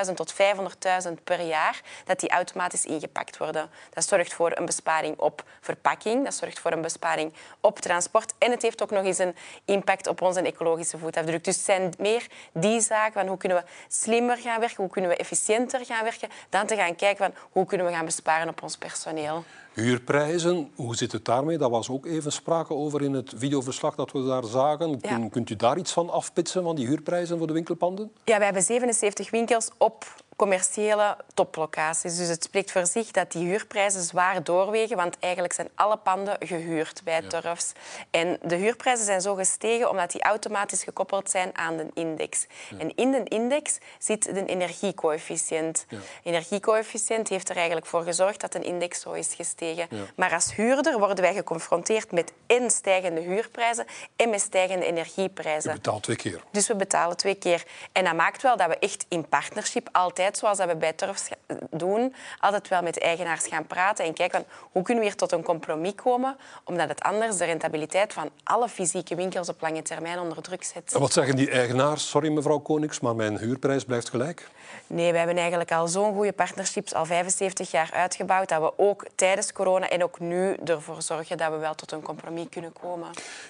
400.000 0.07 0.13
tot 0.16 0.34
500.000 0.34 1.24
per 1.24 1.42
jaar, 1.42 1.81
dat 2.06 2.19
die 2.19 2.30
automatisch 2.30 2.86
ingepakt 2.86 3.38
worden. 3.38 3.69
Dat 3.94 4.07
zorgt 4.07 4.34
voor 4.34 4.52
een 4.56 4.66
besparing 4.66 5.19
op 5.19 5.44
verpakking, 5.62 6.24
dat 6.24 6.34
zorgt 6.34 6.60
voor 6.60 6.72
een 6.72 6.81
besparing 6.81 7.34
op 7.60 7.80
transport 7.80 8.34
en 8.38 8.52
het 8.52 8.62
heeft 8.62 8.84
ook 8.84 8.92
nog 8.92 9.04
eens 9.04 9.18
een 9.18 9.36
impact 9.66 10.07
op 10.07 10.22
onze 10.22 10.42
ecologische 10.42 10.98
voetafdruk. 10.98 11.44
Dus 11.44 11.56
het 11.56 11.66
zijn 11.66 11.94
meer 11.98 12.28
die 12.54 12.81
zaken 12.81 13.13
van 13.13 13.28
hoe 13.28 13.38
kunnen 13.38 13.57
we 13.57 13.63
slimmer 13.88 14.38
gaan 14.38 14.60
werken, 14.60 14.78
hoe 14.78 14.90
kunnen 14.90 15.12
we 15.12 15.18
efficiënter 15.18 15.86
gaan 15.86 16.04
werken, 16.04 16.30
dan 16.50 16.66
te 16.66 16.75
gaan 16.75 16.95
kijken 16.95 17.25
van 17.25 17.34
hoe 17.52 17.66
kunnen 17.66 17.88
we 17.88 17.88
gaan 17.91 18.06
besparen 18.06 18.50
op 18.50 18.63
ons 18.63 18.77
personeel. 18.77 19.44
Huurprijzen, 19.74 20.71
hoe 20.75 20.95
zit 20.95 21.12
het 21.12 21.25
daarmee? 21.25 21.57
Dat 21.57 21.69
was 21.71 21.89
ook 21.89 22.06
even 22.06 22.31
sprake 22.31 22.74
over 22.74 23.01
in 23.01 23.13
het 23.13 23.33
videoverslag 23.36 23.95
dat 23.95 24.12
we 24.12 24.25
daar 24.25 24.44
zagen. 24.44 25.01
Kunt 25.30 25.50
u 25.50 25.56
daar 25.56 25.77
iets 25.77 25.91
van 25.91 26.09
afpitsen, 26.09 26.63
van 26.63 26.75
die 26.75 26.88
huurprijzen 26.88 27.38
voor 27.38 27.47
de 27.47 27.53
winkelpanden? 27.53 28.12
Ja, 28.24 28.38
we 28.38 28.44
hebben 28.44 28.63
77 28.63 29.30
winkels 29.30 29.69
op 29.77 30.06
commerciële 30.39 31.18
toplocaties. 31.33 32.18
Dus 32.18 32.27
het 32.27 32.44
spreekt 32.44 32.71
voor 32.71 32.86
zich 32.86 33.12
dat 33.12 33.31
die 33.31 33.47
huurprijzen 33.47 34.01
zwaar 34.01 34.44
doorwegen, 34.44 34.97
want 34.97 35.18
eigenlijk 35.19 35.53
zijn 35.53 35.69
alle 35.75 35.97
panden 35.97 36.36
gehuurd 36.39 37.01
bij 37.03 37.21
Turfs. 37.21 37.71
En 38.12 38.39
de 38.41 38.56
huurprijzen 38.56 39.06
zijn 39.06 39.21
zo 39.21 39.36
gestegen 39.36 39.89
omdat 39.89 40.12
die 40.12 40.21
automatisch 40.21 40.83
gekoppeld 40.83 41.30
zijn 41.30 41.57
aan 41.57 41.78
de 41.78 41.87
index. 41.94 42.45
En 42.78 42.95
in 42.95 43.11
de 43.11 43.23
index 43.23 43.78
zit 43.97 44.23
de 44.23 44.45
energiecoëfficiënt. 44.45 45.85
Ja. 45.90 45.97
Energiecoëfficiënt 46.23 47.30
heeft 47.30 47.49
er 47.49 47.56
eigenlijk 47.56 47.85
voor 47.85 48.04
gezorgd 48.04 48.42
dat 48.42 48.56
een 48.56 48.64
index 48.64 49.02
zo 49.02 49.11
is 49.11 49.33
gestegen. 49.33 49.87
Maar 50.16 50.33
als 50.33 50.56
huurder 50.56 50.99
worden 50.99 51.23
wij 51.23 51.33
geconfronteerd 51.33 52.11
met 52.11 52.33
en 52.47 52.71
stijgende 52.71 53.21
huurprijzen 53.21 53.85
en 54.16 54.30
met 54.30 54.42
stijgende 54.42 54.85
energieprijzen. 54.85 55.71
Je 55.71 55.75
betaalt 55.75 56.04
twee 56.04 56.16
keer. 56.16 56.44
Dus 56.52 56.68
we 56.68 56.75
betalen 56.75 57.18
twee 57.18 57.35
keer. 57.35 57.64
En 57.92 58.04
dat 58.04 58.16
maakt 58.16 58.42
wel 58.42 58.57
dat 58.57 58.68
we 58.68 58.78
echt 58.78 59.06
in 59.09 59.28
partnership 59.28 59.90
altijd 59.92 60.28
zoals 60.38 60.57
dat 60.57 60.68
we 60.68 60.76
bij 60.76 60.94
Turfs 60.94 61.30
doen, 61.69 62.16
altijd 62.40 62.68
wel 62.68 62.81
met 62.81 62.94
de 62.94 63.00
eigenaars 63.00 63.48
gaan 63.48 63.68
praten 63.68 64.06
en 64.06 64.14
kijken 64.14 64.40
van, 64.40 64.68
hoe 64.71 64.83
kunnen 64.83 65.04
we 65.04 65.09
hier 65.09 65.19
tot 65.19 65.31
een 65.31 65.44
compromis 65.44 65.95
komen, 65.95 66.38
omdat 66.64 66.90
het 66.90 67.02
anders 67.02 67.38
de 67.38 67.45
rentabiliteit 67.45 68.14
van 68.14 68.30
alle 68.44 68.69
fysieke 68.69 69.16
winkels 69.16 69.50
op 69.50 69.62
lange 69.62 69.81
termijn 69.81 70.19
onder 70.19 70.42
druk 70.42 70.64
zet. 70.64 70.94
En 70.94 71.00
wat 71.00 71.14
zeggen 71.14 71.36
die 71.36 71.52
eigenaars? 71.52 72.09
Sorry 72.09 72.30
mevrouw 72.30 72.59
Konings, 72.59 73.00
maar 73.00 73.16
mijn 73.16 73.38
huurprijs 73.38 73.86
blijft 73.86 74.09
gelijk. 74.09 74.48
Nee, 74.88 75.12
we 75.12 75.18
hebben 75.18 75.38
eigenlijk 75.38 75.71
al 75.71 75.88
zo'n 75.88 76.14
goede 76.14 76.33
partnerships 76.33 76.94
al 76.94 77.06
75 77.06 77.71
jaar 77.71 77.90
uitgebouwd 77.94 78.50
dat 78.50 78.62
we 78.62 78.74
ook 78.78 79.06
tijdens 79.16 79.52
corona 79.52 79.90
en 79.90 80.04
ook 80.04 80.19
nu 80.19 80.54
ervoor 80.66 81.02
zorgen 81.02 81.38
dat 81.38 81.52
we 81.52 81.57
wel 81.57 81.76
tot 81.76 81.92
een 81.92 82.02
compromis 82.02 82.45
kunnen 82.50 82.74
komen. 82.74 83.07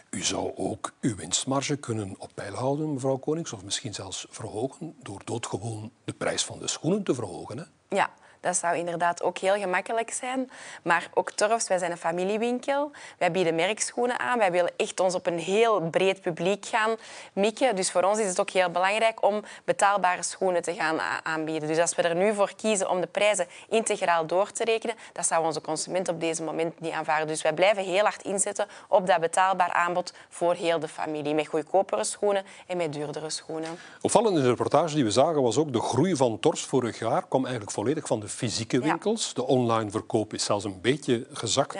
U 0.10 0.24
zou 0.24 0.52
ook 0.56 0.94
uw 1.02 1.16
winstmarge 1.16 1.76
kunnen 1.76 2.16
op 2.18 2.32
peil 2.34 2.54
houden, 2.54 2.94
mevrouw 2.94 3.18
Konings, 3.18 3.54
of 3.54 3.64
misschien 3.64 3.94
zelfs 3.94 4.26
verhogen 4.30 4.96
door 5.04 5.22
doodgewoon 5.26 5.92
de 6.04 6.14
prijs 6.14 6.46
van 6.46 6.60
de 6.60 6.68
schoenen 6.68 7.04
te 7.04 7.14
verhogen. 7.14 7.58
Hè? 7.58 7.64
Ja, 7.96 8.14
Dat 8.40 8.56
zou 8.56 8.78
inderdaad 8.78 9.24
ook 9.24 9.38
heel 9.38 9.56
gemakkelijk 9.56 10.12
zijn. 10.12 10.52
Maar 10.84 11.10
ook 11.14 11.32
Torfs, 11.32 11.68
wij 11.68 11.78
zijn 11.78 11.92
een 11.92 11.98
familiewinkel. 11.98 12.92
Wij 13.18 13.32
bieden 13.32 13.56
merkschoenen 13.56 14.20
aan. 14.20 14.38
Wij 14.38 14.52
willen 14.52 14.72
echt 14.78 15.00
ons 15.00 15.16
op 15.16 15.26
een 15.26 15.40
heel 15.40 15.82
breed 15.82 16.22
publiek 16.22 16.66
gaan 16.66 16.96
mikken. 17.34 17.76
Dus 17.76 17.92
voor 17.92 18.04
ons 18.04 18.20
is 18.20 18.28
het 18.28 18.40
ook 18.40 18.50
heel 18.50 18.70
belangrijk 18.70 19.24
om 19.24 19.44
betaalbare 19.64 20.24
schoenen 20.24 20.62
te 20.62 20.74
gaan 20.74 21.00
aanbieden. 21.24 21.68
Dus 21.68 21.78
als 21.78 21.96
we 21.96 22.02
er 22.02 22.16
nu 22.16 22.34
voor 22.34 22.52
kiezen 22.56 22.90
om 22.90 23.02
de 23.02 23.08
prijzen 23.08 23.48
integraal 23.70 24.26
door 24.26 24.52
te 24.52 24.64
rekenen, 24.64 24.96
dat 25.14 25.26
zou 25.26 25.46
onze 25.46 25.62
consument 25.62 26.08
op 26.08 26.20
deze 26.20 26.44
moment 26.44 26.80
niet 26.80 26.94
aanvaarden. 26.94 27.28
Dus 27.28 27.42
wij 27.42 27.54
blijven 27.54 27.84
heel 27.84 28.04
hard 28.04 28.24
inzetten 28.24 28.68
op 28.88 29.08
dat 29.08 29.20
betaalbaar 29.20 29.72
aanbod 29.72 30.14
voor 30.30 30.54
heel 30.54 30.80
de 30.80 30.88
familie. 30.88 31.34
Met 31.34 31.48
goedkopere 31.48 32.04
schoenen 32.04 32.44
en 32.68 32.78
met 32.78 32.94
duurdere 32.94 33.30
schoenen. 33.30 33.80
Opvallend 34.02 34.36
in 34.36 34.42
de 34.42 34.50
reportage 34.50 34.96
die 34.96 35.04
we 35.04 35.12
zagen 35.12 35.42
was 35.42 35.58
ook 35.58 35.74
de 35.74 35.82
groei 35.82 36.16
van 36.16 36.40
Tors 36.40 36.66
vorig 36.66 37.00
jaar 37.00 37.28
kwam 37.28 37.42
eigenlijk 37.42 37.74
volledig 37.74 38.08
van 38.08 38.20
de 38.20 38.29
fysieke 38.30 38.80
winkels. 38.80 39.34
De 39.34 39.46
online 39.46 39.92
verkoop 39.92 40.34
is 40.34 40.44
zelfs 40.44 40.66
een 40.66 40.82
beetje 40.82 41.28
gezakt. 41.32 41.78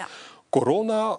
Corona 0.48 1.18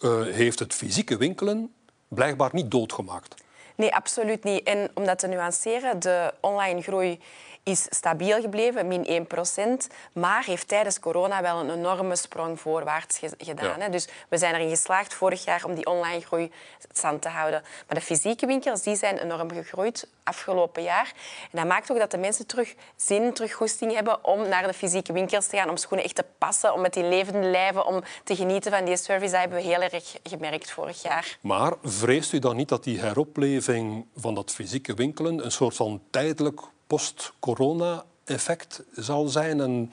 uh, 0.00 0.22
heeft 0.22 0.58
het 0.58 0.74
fysieke 0.74 1.16
winkelen 1.16 1.74
blijkbaar 2.08 2.50
niet 2.52 2.70
doodgemaakt. 2.70 3.34
Nee, 3.74 3.94
absoluut 3.94 4.44
niet. 4.44 4.62
En 4.62 4.90
om 4.94 5.04
dat 5.04 5.18
te 5.18 5.26
nuanceren, 5.26 6.00
de 6.00 6.34
online 6.40 6.82
groei 6.82 7.20
is 7.62 7.86
stabiel 7.90 8.40
gebleven, 8.40 8.88
min 8.88 9.04
1 9.04 9.26
procent, 9.26 9.88
maar 10.12 10.44
heeft 10.44 10.68
tijdens 10.68 11.00
corona 11.00 11.42
wel 11.42 11.60
een 11.60 11.70
enorme 11.70 12.16
sprong 12.16 12.60
voorwaarts 12.60 13.20
gedaan. 13.38 13.80
Hè. 13.80 13.90
Dus 13.90 14.08
we 14.28 14.38
zijn 14.38 14.54
erin 14.54 14.68
geslaagd 14.68 15.14
vorig 15.14 15.44
jaar 15.44 15.64
om 15.64 15.74
die 15.74 15.86
online 15.86 16.20
groei 16.20 16.52
stand 16.92 17.22
te 17.22 17.28
houden. 17.28 17.62
Maar 17.86 17.98
de 17.98 18.04
fysieke 18.04 18.46
winkels 18.46 18.82
die 18.82 18.96
zijn 18.96 19.18
enorm 19.18 19.52
gegroeid 19.52 20.08
afgelopen 20.22 20.82
jaar. 20.82 21.12
En 21.42 21.58
dat 21.58 21.66
maakt 21.66 21.90
ook 21.90 21.98
dat 21.98 22.10
de 22.10 22.18
mensen 22.18 22.46
terug 22.46 22.74
zin, 22.96 23.32
terug 23.32 23.52
goesting 23.52 23.94
hebben 23.94 24.24
om 24.24 24.48
naar 24.48 24.66
de 24.66 24.72
fysieke 24.72 25.12
winkels 25.12 25.46
te 25.46 25.56
gaan, 25.56 25.68
om 25.68 25.76
schoenen 25.76 26.04
echt 26.04 26.14
te 26.14 26.24
passen, 26.38 26.74
om 26.74 26.80
met 26.80 26.94
die 26.94 27.04
levende 27.04 27.46
lijven, 27.46 27.86
om 27.86 28.02
te 28.24 28.36
genieten 28.36 28.72
van 28.72 28.84
die 28.84 28.96
service. 28.96 29.30
Dat 29.30 29.40
hebben 29.40 29.58
we 29.58 29.64
heel 29.64 29.80
erg 29.82 30.16
gemerkt 30.22 30.70
vorig 30.70 31.02
jaar. 31.02 31.38
Maar 31.40 31.72
vreest 31.82 32.32
u 32.32 32.38
dan 32.38 32.56
niet 32.56 32.68
dat 32.68 32.84
die 32.84 33.00
heropleving 33.00 34.06
van 34.16 34.34
dat 34.34 34.50
fysieke 34.50 34.94
winkelen 34.94 35.44
een 35.44 35.52
soort 35.52 35.76
van 35.76 36.02
tijdelijk 36.10 36.60
post-corona-effect 36.90 38.82
zal 38.92 39.28
zijn 39.28 39.60
en 39.60 39.92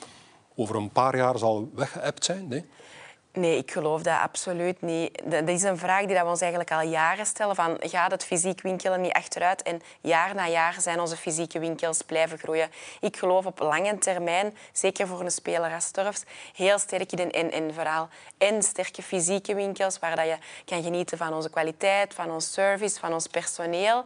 over 0.56 0.76
een 0.76 0.90
paar 0.90 1.18
jaar 1.18 1.38
zal 1.38 1.70
weggeëpt 1.74 2.26
zijn? 2.26 2.48
Nee? 2.48 2.66
Nee, 3.38 3.58
ik 3.58 3.72
geloof 3.72 4.02
dat 4.02 4.20
absoluut 4.20 4.82
niet. 4.82 5.22
Dat 5.26 5.48
is 5.48 5.64
een 5.64 5.78
vraag 5.78 6.06
die 6.06 6.16
we 6.16 6.26
ons 6.26 6.42
eigenlijk 6.42 6.72
al 6.72 6.82
jaren 6.82 7.26
stellen. 7.26 7.56
Van, 7.56 7.78
gaat 7.80 8.12
het 8.12 8.26
fysiek 8.26 8.62
winkelen 8.62 9.02
niet 9.02 9.14
achteruit? 9.14 9.62
En 9.64 9.82
jaar 10.02 10.36
na 10.36 10.48
jaar 10.48 10.76
zijn 10.80 11.00
onze 11.00 11.18
fysieke 11.18 11.60
winkels 11.60 12.02
blijven 12.02 12.38
groeien. 12.38 12.70
Ik 13.00 13.18
geloof 13.18 13.46
op 13.46 13.60
lange 13.60 13.98
termijn, 13.98 14.58
zeker 14.72 15.08
voor 15.08 15.20
een 15.20 15.32
speler 15.32 15.74
als 15.74 15.92
Turfs, 15.92 16.24
heel 16.56 16.80
sterk 16.80 17.12
in 17.12 17.30
een 17.32 17.52
en 17.52 17.74
verhaal. 17.74 18.10
En 18.38 18.64
sterke 18.64 19.02
fysieke 19.02 19.56
winkels, 19.56 20.00
waar 20.00 20.16
dat 20.16 20.26
je 20.26 20.38
kan 20.66 20.84
genieten 20.84 21.18
van 21.18 21.34
onze 21.34 21.50
kwaliteit, 21.50 22.14
van 22.14 22.32
ons 22.32 22.54
service, 22.54 23.00
van 23.00 23.14
ons 23.14 23.28
personeel. 23.28 24.04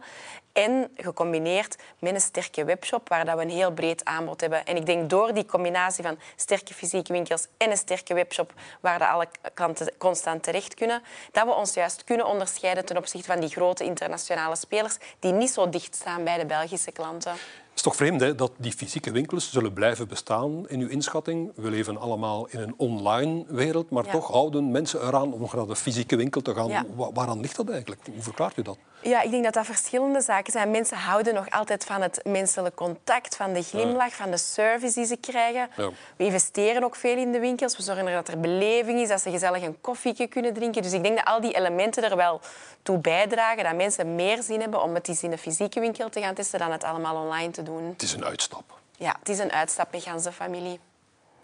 En 0.52 0.90
gecombineerd 0.96 1.76
met 1.98 2.14
een 2.14 2.20
sterke 2.20 2.64
webshop, 2.64 3.08
waar 3.08 3.24
dat 3.24 3.36
we 3.36 3.42
een 3.42 3.50
heel 3.50 3.72
breed 3.72 4.04
aanbod 4.04 4.40
hebben. 4.40 4.64
En 4.64 4.76
ik 4.76 4.86
denk 4.86 5.10
door 5.10 5.34
die 5.34 5.44
combinatie 5.44 6.04
van 6.04 6.18
sterke 6.36 6.74
fysieke 6.74 7.12
winkels 7.12 7.46
en 7.56 7.70
een 7.70 7.76
sterke 7.76 8.14
webshop, 8.14 8.52
waar 8.80 8.98
dat 8.98 9.08
alle 9.08 9.26
klanten 9.54 9.92
constant 9.98 10.42
terecht 10.42 10.74
kunnen, 10.74 11.02
dat 11.32 11.44
we 11.44 11.52
ons 11.52 11.74
juist 11.74 12.04
kunnen 12.04 12.26
onderscheiden 12.26 12.84
ten 12.84 12.96
opzichte 12.96 13.32
van 13.32 13.40
die 13.40 13.48
grote 13.48 13.84
internationale 13.84 14.56
spelers 14.56 14.96
die 15.18 15.32
niet 15.32 15.50
zo 15.50 15.68
dicht 15.68 15.94
staan 15.94 16.24
bij 16.24 16.38
de 16.38 16.46
Belgische 16.46 16.92
klanten. 16.92 17.34
Het 17.72 17.80
is 17.80 17.86
toch 17.86 17.96
vreemd 17.96 18.20
hè, 18.20 18.34
dat 18.34 18.52
die 18.56 18.72
fysieke 18.72 19.10
winkels 19.10 19.50
zullen 19.50 19.72
blijven 19.72 20.08
bestaan 20.08 20.68
in 20.68 20.80
uw 20.80 20.88
inschatting. 20.88 21.52
We 21.54 21.70
leven 21.70 22.00
allemaal 22.00 22.46
in 22.50 22.60
een 22.60 22.74
online 22.76 23.44
wereld, 23.48 23.90
maar 23.90 24.04
toch 24.04 24.28
houden 24.28 24.70
mensen 24.70 25.06
eraan 25.06 25.32
om 25.32 25.48
naar 25.52 25.66
de 25.66 25.76
fysieke 25.76 26.16
winkel 26.16 26.42
te 26.42 26.54
gaan. 26.54 26.68
Ja. 26.68 26.84
Waaraan 27.12 27.40
ligt 27.40 27.56
dat 27.56 27.68
eigenlijk? 27.68 28.00
Hoe 28.12 28.22
verklaart 28.22 28.56
u 28.56 28.62
dat? 28.62 28.78
Ja, 29.02 29.22
ik 29.22 29.30
denk 29.30 29.44
dat 29.44 29.54
dat 29.54 29.66
verschillende 29.66 30.20
zaken 30.20 30.52
zijn. 30.52 30.70
Mensen 30.70 30.96
houden 30.96 31.34
nog 31.34 31.50
altijd 31.50 31.84
van 31.84 32.02
het 32.02 32.20
menselijk 32.24 32.74
contact, 32.74 33.36
van 33.36 33.52
de 33.52 33.62
glimlach, 33.62 34.14
van 34.14 34.30
de 34.30 34.36
service 34.36 34.94
die 34.94 35.04
ze 35.04 35.16
krijgen. 35.16 35.68
We 36.16 36.24
investeren 36.24 36.84
ook 36.84 36.96
veel 36.96 37.16
in 37.16 37.32
de 37.32 37.38
winkels. 37.38 37.76
We 37.76 37.82
zorgen 37.82 38.06
ervoor 38.06 38.22
dat 38.24 38.34
er 38.34 38.40
beleving 38.40 39.00
is, 39.00 39.08
dat 39.08 39.20
ze 39.20 39.30
gezellig 39.30 39.62
een 39.62 39.80
koffietje 39.80 40.26
kunnen 40.26 40.54
drinken. 40.54 40.82
Dus 40.82 40.92
ik 40.92 41.02
denk 41.02 41.16
dat 41.16 41.26
al 41.26 41.40
die 41.40 41.56
elementen 41.56 42.02
er 42.02 42.16
wel 42.16 42.40
toe 42.82 42.98
bijdragen 42.98 43.64
dat 43.64 43.74
mensen 43.74 44.14
meer 44.14 44.42
zin 44.42 44.60
hebben 44.60 44.82
om 44.82 44.94
het 44.94 45.08
eens 45.08 45.22
in 45.22 45.30
de 45.30 45.38
fysieke 45.38 45.80
winkel 45.80 46.08
te 46.08 46.20
gaan 46.20 46.34
testen 46.34 46.58
dan 46.58 46.72
het 46.72 46.84
allemaal 46.84 47.16
online 47.16 47.50
te 47.50 47.61
doen. 47.64 47.84
Het 47.84 48.02
is 48.02 48.12
een 48.12 48.24
uitstap. 48.24 48.80
Ja, 48.96 49.16
het 49.18 49.28
is 49.28 49.38
een 49.38 49.52
uitstap 49.52 49.92
met 49.92 50.02
ganse 50.02 50.32
familie. 50.32 50.80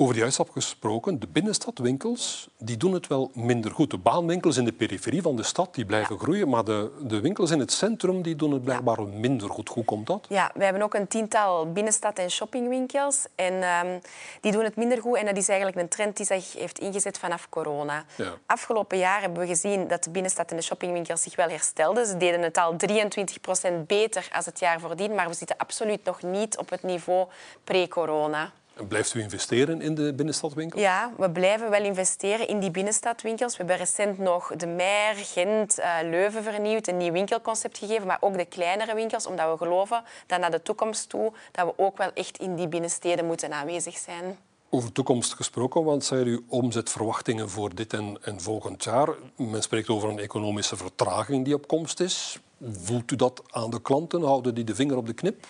Over 0.01 0.15
die 0.15 0.23
uitstap 0.23 0.51
gesproken, 0.51 1.21
de 1.21 1.27
binnenstadwinkels 1.27 2.49
die 2.59 2.77
doen 2.77 2.93
het 2.93 3.07
wel 3.07 3.31
minder 3.35 3.71
goed. 3.71 3.91
De 3.91 3.99
baanwinkels 3.99 4.57
in 4.57 4.65
de 4.65 4.73
periferie 4.73 5.23
van 5.23 5.37
de 5.37 5.43
stad 5.43 5.75
die 5.75 5.85
blijven 5.85 6.19
groeien, 6.19 6.49
maar 6.49 6.65
de, 6.65 6.91
de 7.01 7.21
winkels 7.21 7.51
in 7.51 7.59
het 7.59 7.73
centrum 7.73 8.23
die 8.23 8.37
doen 8.37 8.53
het 8.53 8.65
blijkbaar 8.65 9.03
minder 9.03 9.51
goed. 9.51 9.69
Hoe 9.69 9.85
komt 9.85 10.07
dat? 10.07 10.27
Ja, 10.29 10.51
we 10.55 10.65
hebben 10.65 10.83
ook 10.83 10.95
een 10.95 11.09
tiental 11.09 11.73
binnenstad- 11.73 12.19
en 12.19 12.31
shoppingwinkels 12.31 13.27
en 13.35 13.53
um, 13.55 14.01
die 14.41 14.53
doen 14.53 14.65
het 14.65 14.77
minder 14.77 15.01
goed. 15.01 15.17
En 15.17 15.27
dat 15.27 15.37
is 15.37 15.49
eigenlijk 15.49 15.79
een 15.81 15.89
trend 15.89 16.17
die 16.17 16.27
zich 16.27 16.53
heeft 16.53 16.79
ingezet 16.79 17.19
vanaf 17.19 17.49
corona. 17.49 18.05
Ja. 18.17 18.33
Afgelopen 18.47 18.99
jaar 18.99 19.21
hebben 19.21 19.41
we 19.41 19.47
gezien 19.47 19.89
dat 19.89 20.05
de 20.05 20.11
binnenstad- 20.11 20.51
en 20.51 20.57
de 20.57 20.63
shoppingwinkels 20.63 21.23
zich 21.23 21.37
wel 21.37 21.49
herstelden. 21.49 22.07
Ze 22.07 22.17
deden 22.17 22.43
het 22.43 22.57
al 22.57 22.77
23 22.77 23.41
procent 23.41 23.87
beter 23.87 24.29
als 24.33 24.47
het 24.47 24.59
jaar 24.59 24.81
voordien, 24.81 25.15
maar 25.15 25.29
we 25.29 25.35
zitten 25.35 25.57
absoluut 25.57 26.05
nog 26.05 26.23
niet 26.23 26.59
op 26.59 26.71
het 26.71 26.83
niveau 26.83 27.27
pre-corona. 27.65 28.53
Blijft 28.89 29.15
u 29.15 29.21
investeren 29.21 29.81
in 29.81 29.95
de 29.95 30.13
binnenstadwinkels? 30.15 30.83
Ja, 30.83 31.13
we 31.17 31.31
blijven 31.31 31.71
wel 31.71 31.85
investeren 31.85 32.49
in 32.49 32.61
die 32.61 32.71
binnenstadwinkels. 32.71 33.53
We 33.53 33.59
hebben 33.59 33.77
recent 33.77 34.19
nog 34.19 34.57
de 34.57 34.67
Meijer, 34.67 35.25
Gent, 35.25 35.79
uh, 35.79 35.95
Leuven 36.03 36.43
vernieuwd, 36.43 36.87
een 36.87 36.97
nieuw 36.97 37.13
winkelconcept 37.13 37.79
gegeven, 37.79 38.07
maar 38.07 38.19
ook 38.21 38.37
de 38.37 38.45
kleinere 38.45 38.95
winkels, 38.95 39.27
omdat 39.27 39.51
we 39.51 39.65
geloven 39.65 40.03
dat 40.27 40.41
naar 40.41 40.51
de 40.51 40.63
toekomst 40.63 41.09
toe 41.09 41.33
dat 41.53 41.67
we 41.67 41.83
ook 41.83 41.97
wel 41.99 42.11
echt 42.15 42.39
in 42.39 42.55
die 42.55 42.69
binnensteden 42.69 43.27
moeten 43.27 43.53
aanwezig 43.53 43.97
zijn. 43.97 44.39
Over 44.71 44.93
toekomst 44.93 45.35
gesproken, 45.35 45.85
want 45.85 46.05
zijn 46.05 46.27
uw 46.27 46.43
omzetverwachtingen 46.49 47.51
voor 47.51 47.75
dit 47.75 47.93
en, 47.93 48.19
en 48.23 48.41
volgend 48.41 48.85
jaar? 48.85 49.09
Men 49.37 49.63
spreekt 49.63 49.89
over 49.89 50.09
een 50.09 50.19
economische 50.19 50.77
vertraging 50.77 51.45
die 51.45 51.55
op 51.55 51.69
komst 51.69 52.01
is. 52.01 52.39
Voelt 52.63 53.11
u 53.11 53.17
dat 53.17 53.43
aan 53.51 53.71
de 53.71 53.83
klanten? 53.83 54.23
Houden 54.23 54.55
die 54.55 54.65
de 54.65 54.75
vinger 54.75 54.97
op 54.97 55.07
de 55.07 55.13
knip? 55.13 55.47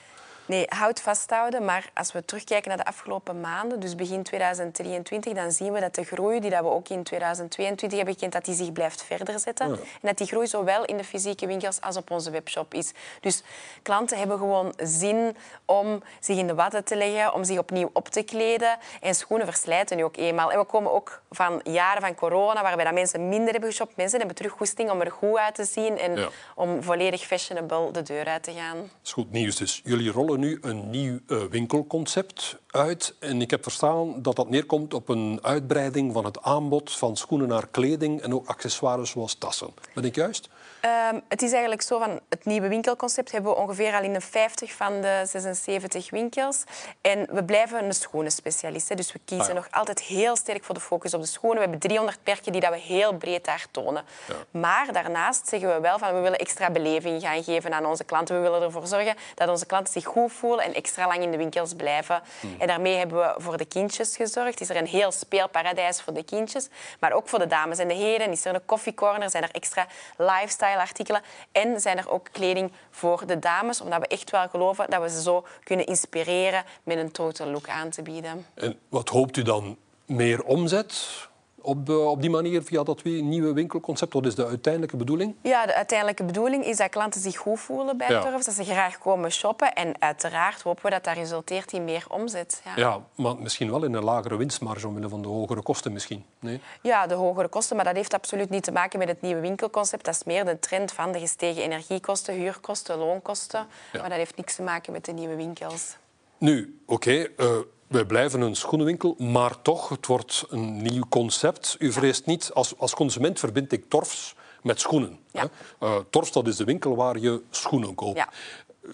Nee, 0.49 0.65
houd 0.69 1.01
vasthouden. 1.01 1.65
Maar 1.65 1.91
als 1.95 2.13
we 2.13 2.25
terugkijken 2.25 2.69
naar 2.69 2.77
de 2.77 2.85
afgelopen 2.85 3.41
maanden, 3.41 3.81
dus 3.81 3.95
begin 3.95 4.23
2023, 4.23 5.33
dan 5.33 5.53
zien 5.53 5.73
we 5.73 5.81
dat 5.81 5.95
de 5.95 6.05
groei 6.05 6.41
die 6.41 6.51
we 6.51 6.65
ook 6.65 6.89
in 6.89 7.03
2022 7.03 7.99
hebben 7.99 8.15
gekend, 8.15 8.33
dat 8.33 8.45
die 8.45 8.55
zich 8.55 8.73
blijft 8.73 9.03
verder 9.03 9.41
zetten. 9.41 9.67
En 9.71 9.79
dat 10.01 10.19
die 10.19 10.27
groei 10.27 10.47
zowel 10.47 10.85
in 10.85 10.97
de 10.97 11.05
fysieke 11.05 11.47
winkels 11.47 11.81
als 11.81 11.97
op 11.97 12.11
onze 12.11 12.31
webshop 12.31 12.75
is. 12.75 12.93
Dus 13.21 13.43
klanten 13.83 14.19
hebben 14.19 14.39
gewoon 14.39 14.73
zin 14.77 15.37
om 15.65 16.03
zich 16.21 16.37
in 16.37 16.47
de 16.47 16.55
watten 16.55 16.85
te 16.85 16.97
leggen, 16.97 17.35
om 17.35 17.45
zich 17.45 17.59
opnieuw 17.59 17.91
op 17.93 18.09
te 18.09 18.23
kleden. 18.23 18.79
En 19.01 19.15
schoenen 19.15 19.47
verslijten 19.47 19.97
nu 19.97 20.05
ook 20.05 20.17
eenmaal. 20.17 20.53
En 20.53 20.59
we 20.59 20.65
komen 20.65 20.93
ook 20.93 21.23
van 21.31 21.61
jaren 21.65 22.03
van 22.03 22.15
corona, 22.15 22.63
waarbij 22.63 22.85
dat 22.85 22.95
mensen 22.95 23.29
minder 23.29 23.51
hebben 23.51 23.71
geshopt. 23.71 23.97
Mensen 23.97 24.19
hebben 24.19 24.37
terug 24.37 24.53
goesting 24.53 24.91
om 24.91 25.01
er 25.01 25.11
goed 25.11 25.39
uit 25.39 25.55
te 25.55 25.65
zien 25.65 25.99
en 25.99 26.29
om 26.55 26.83
volledig 26.83 27.27
fashionable 27.27 27.91
de 27.91 28.03
deur 28.03 28.25
uit 28.25 28.43
te 28.43 28.53
gaan. 28.53 28.77
Dat 28.77 28.89
is 29.05 29.13
goed 29.13 29.31
nieuws. 29.31 29.57
Dus 29.57 29.81
jullie 29.85 30.11
rollen 30.11 30.38
nu 30.39 30.59
een 30.61 30.91
nieuw 30.91 31.19
uh, 31.27 31.43
winkelconcept 31.43 32.59
uit. 32.67 33.15
En 33.19 33.41
ik 33.41 33.51
heb 33.51 33.63
verstaan 33.63 34.23
dat 34.23 34.37
dat 34.37 34.51
neerkomt 34.51 34.95
op 34.95 35.09
een 35.09 35.39
uitbreiding 35.43 36.13
van 36.13 36.25
het 36.25 36.43
aanbod 36.43 36.93
van 36.93 37.17
schoenen 37.17 37.49
naar 37.49 37.69
kleding 37.69 38.21
en 38.21 38.35
ook 38.35 38.47
accessoires 38.47 39.11
zoals 39.11 39.35
tassen. 39.35 39.69
Ben 39.95 40.05
ik 40.05 40.15
juist? 40.15 40.49
Um, 40.85 41.23
het 41.29 41.43
is 41.43 41.51
eigenlijk 41.51 41.83
zo 41.83 41.99
van 41.99 42.21
het 42.29 42.45
nieuwe 42.45 42.69
winkelconcept 42.69 43.33
hebben 43.33 43.53
we 43.53 43.59
ongeveer 43.59 43.95
al 43.95 44.03
in 44.03 44.13
de 44.13 44.21
50 44.21 44.73
van 44.73 45.01
de 45.01 45.23
76 45.27 46.11
winkels. 46.11 46.65
En 47.01 47.27
we 47.31 47.45
blijven 47.45 47.85
een 47.85 47.93
schoenenspecialist. 47.93 48.97
Dus 48.97 49.13
we 49.13 49.21
kiezen 49.25 49.49
ah, 49.49 49.55
nog 49.55 49.69
altijd 49.71 50.01
heel 50.01 50.37
sterk 50.37 50.65
voor 50.65 50.75
de 50.75 50.81
focus 50.81 51.15
op 51.15 51.21
de 51.21 51.27
schoenen. 51.27 51.59
We 51.59 51.63
hebben 51.63 51.89
300 51.89 52.19
merken 52.25 52.53
die 52.53 52.61
dat 52.61 52.71
we 52.71 52.79
heel 52.79 53.17
breed 53.17 53.45
daar 53.45 53.67
tonen. 53.71 54.05
Ja. 54.27 54.35
Maar 54.51 54.93
daarnaast 54.93 55.49
zeggen 55.49 55.75
we 55.75 55.81
wel 55.81 55.99
van 55.99 56.15
we 56.15 56.21
willen 56.21 56.39
extra 56.39 56.71
beleving 56.71 57.23
gaan 57.23 57.43
geven 57.43 57.75
aan 57.75 57.87
onze 57.87 58.05
klanten. 58.05 58.37
We 58.37 58.43
willen 58.43 58.63
ervoor 58.63 58.87
zorgen 58.87 59.15
dat 59.35 59.49
onze 59.49 59.67
klanten 59.67 59.93
zich 59.93 60.05
goed 60.05 60.33
voelen 60.33 60.65
en 60.65 60.75
extra 60.75 61.07
lang 61.07 61.23
in 61.23 61.31
de 61.31 61.37
winkels 61.37 61.75
blijven. 61.75 62.23
Hmm. 62.41 62.55
En 62.59 62.67
daarmee 62.67 62.97
hebben 62.97 63.19
we 63.19 63.35
voor 63.37 63.57
de 63.57 63.65
kindjes 63.65 64.17
gezorgd. 64.17 64.61
Is 64.61 64.69
er 64.69 64.77
een 64.77 64.87
heel 64.87 65.13
speelparadijs 65.13 66.01
voor 66.03 66.13
de 66.13 66.25
kindjes, 66.25 66.69
maar 67.01 67.13
ook 67.13 67.29
voor 67.29 67.39
de 67.39 67.47
dames 67.47 67.79
en 67.79 67.89
de 67.89 67.95
heren. 67.95 68.31
Is 68.31 68.45
er 68.45 68.55
een 68.55 68.65
koffiecorner, 68.65 69.31
zijn 69.31 69.43
er 69.43 69.51
extra 69.53 69.87
lifestyle 70.17 70.68
artikelen. 70.77 71.23
En 71.53 71.81
zijn 71.81 71.99
er 71.99 72.11
ook 72.11 72.29
kleding 72.33 72.73
voor 72.91 73.27
de 73.27 73.39
dames, 73.39 73.81
omdat 73.81 74.01
we 74.01 74.07
echt 74.07 74.31
wel 74.31 74.49
geloven 74.49 74.91
dat 74.91 75.03
we 75.03 75.11
ze 75.11 75.23
zo 75.23 75.47
kunnen 75.65 75.87
inspireren 75.87 76.65
met 76.83 76.99
een 76.99 77.13
total 77.13 77.47
look 77.47 77.69
aan 77.69 77.91
te 77.91 78.03
bieden. 78.03 78.47
En 78.55 78.79
wat 78.89 79.09
hoopt 79.09 79.37
u 79.37 79.43
dan? 79.43 79.77
Meer 80.07 80.45
omzet? 80.45 81.28
Op, 81.61 81.89
op 81.89 82.21
die 82.21 82.31
manier 82.31 82.63
via 82.63 82.83
dat 82.83 83.05
nieuwe 83.05 83.53
winkelconcept? 83.53 84.13
Wat 84.13 84.27
is 84.27 84.35
de 84.35 84.47
uiteindelijke 84.47 84.97
bedoeling? 84.97 85.35
Ja, 85.43 85.67
de 85.67 85.75
uiteindelijke 85.75 86.25
bedoeling 86.25 86.65
is 86.65 86.77
dat 86.77 86.89
klanten 86.89 87.21
zich 87.21 87.37
goed 87.37 87.61
voelen 87.61 87.97
bij 87.97 88.09
ja. 88.09 88.23
Turfs, 88.23 88.47
dat 88.47 88.55
ze 88.55 88.65
graag 88.65 88.99
komen 88.99 89.31
shoppen. 89.31 89.75
En 89.75 89.95
uiteraard 89.99 90.63
hopen 90.63 90.85
we 90.85 90.91
dat 90.91 91.05
dat 91.05 91.15
resulteert 91.15 91.73
in 91.73 91.85
meer 91.85 92.05
omzet. 92.09 92.63
Ja. 92.65 92.73
ja, 92.77 93.01
maar 93.15 93.37
misschien 93.37 93.71
wel 93.71 93.85
in 93.85 93.95
een 93.95 94.05
lagere 94.05 94.37
winstmarge 94.37 94.87
omwille 94.87 95.09
van 95.09 95.23
de 95.23 95.29
hogere 95.29 95.63
kosten 95.63 95.93
misschien. 95.93 96.25
Nee? 96.41 96.61
Ja, 96.83 97.07
de 97.07 97.15
hogere 97.15 97.49
kosten, 97.49 97.77
maar 97.77 97.85
dat 97.85 97.97
heeft 97.97 98.15
absoluut 98.15 98.51
niet 98.51 98.65
te 98.65 98.73
maken 98.73 98.99
met 98.99 99.09
het 99.09 99.21
nieuwe 99.21 99.41
winkelconcept. 99.41 100.05
Dat 100.05 100.15
is 100.15 100.25
meer 100.25 100.45
de 100.45 100.59
trend 100.59 100.93
van 100.93 101.13
de 101.13 101.19
gestegen 101.19 101.63
energiekosten, 101.63 102.35
huurkosten, 102.35 102.99
loonkosten. 102.99 103.67
Maar 103.93 104.09
dat 104.09 104.19
heeft 104.19 104.37
niks 104.37 104.55
te 104.55 104.63
maken 104.63 104.93
met 104.93 105.05
de 105.05 105.13
nieuwe 105.13 105.37
winkels. 105.37 105.97
Nu, 106.39 106.81
oké, 106.87 106.93
okay, 106.95 107.47
uh, 107.49 107.57
eh, 107.57 107.65
wij 107.89 108.05
blijven 108.05 108.41
een 108.41 108.57
schoenenwinkel, 108.57 109.15
maar 109.19 109.63
toch, 109.63 109.89
het 109.89 110.07
wordt 110.07 110.45
een 110.49 110.83
nieuw 110.83 111.05
concept. 111.09 111.77
U 111.79 111.93
vreest 111.93 112.27
niet, 112.27 112.51
als, 112.55 112.75
als 112.79 112.95
consument 112.95 113.39
verbind 113.39 113.73
ik 113.73 113.85
torfs 113.89 114.35
met 114.63 114.81
schoenen. 114.81 115.19
Ja. 115.33 115.49
Uh, 115.81 115.97
torfs, 116.11 116.33
dat 116.33 116.47
is 116.47 116.57
de 116.57 116.65
winkel 116.65 116.97
waar 116.97 117.19
je 117.19 117.43
schoenen 117.51 117.95
koopt. 117.95 118.17
Ja. 118.17 118.29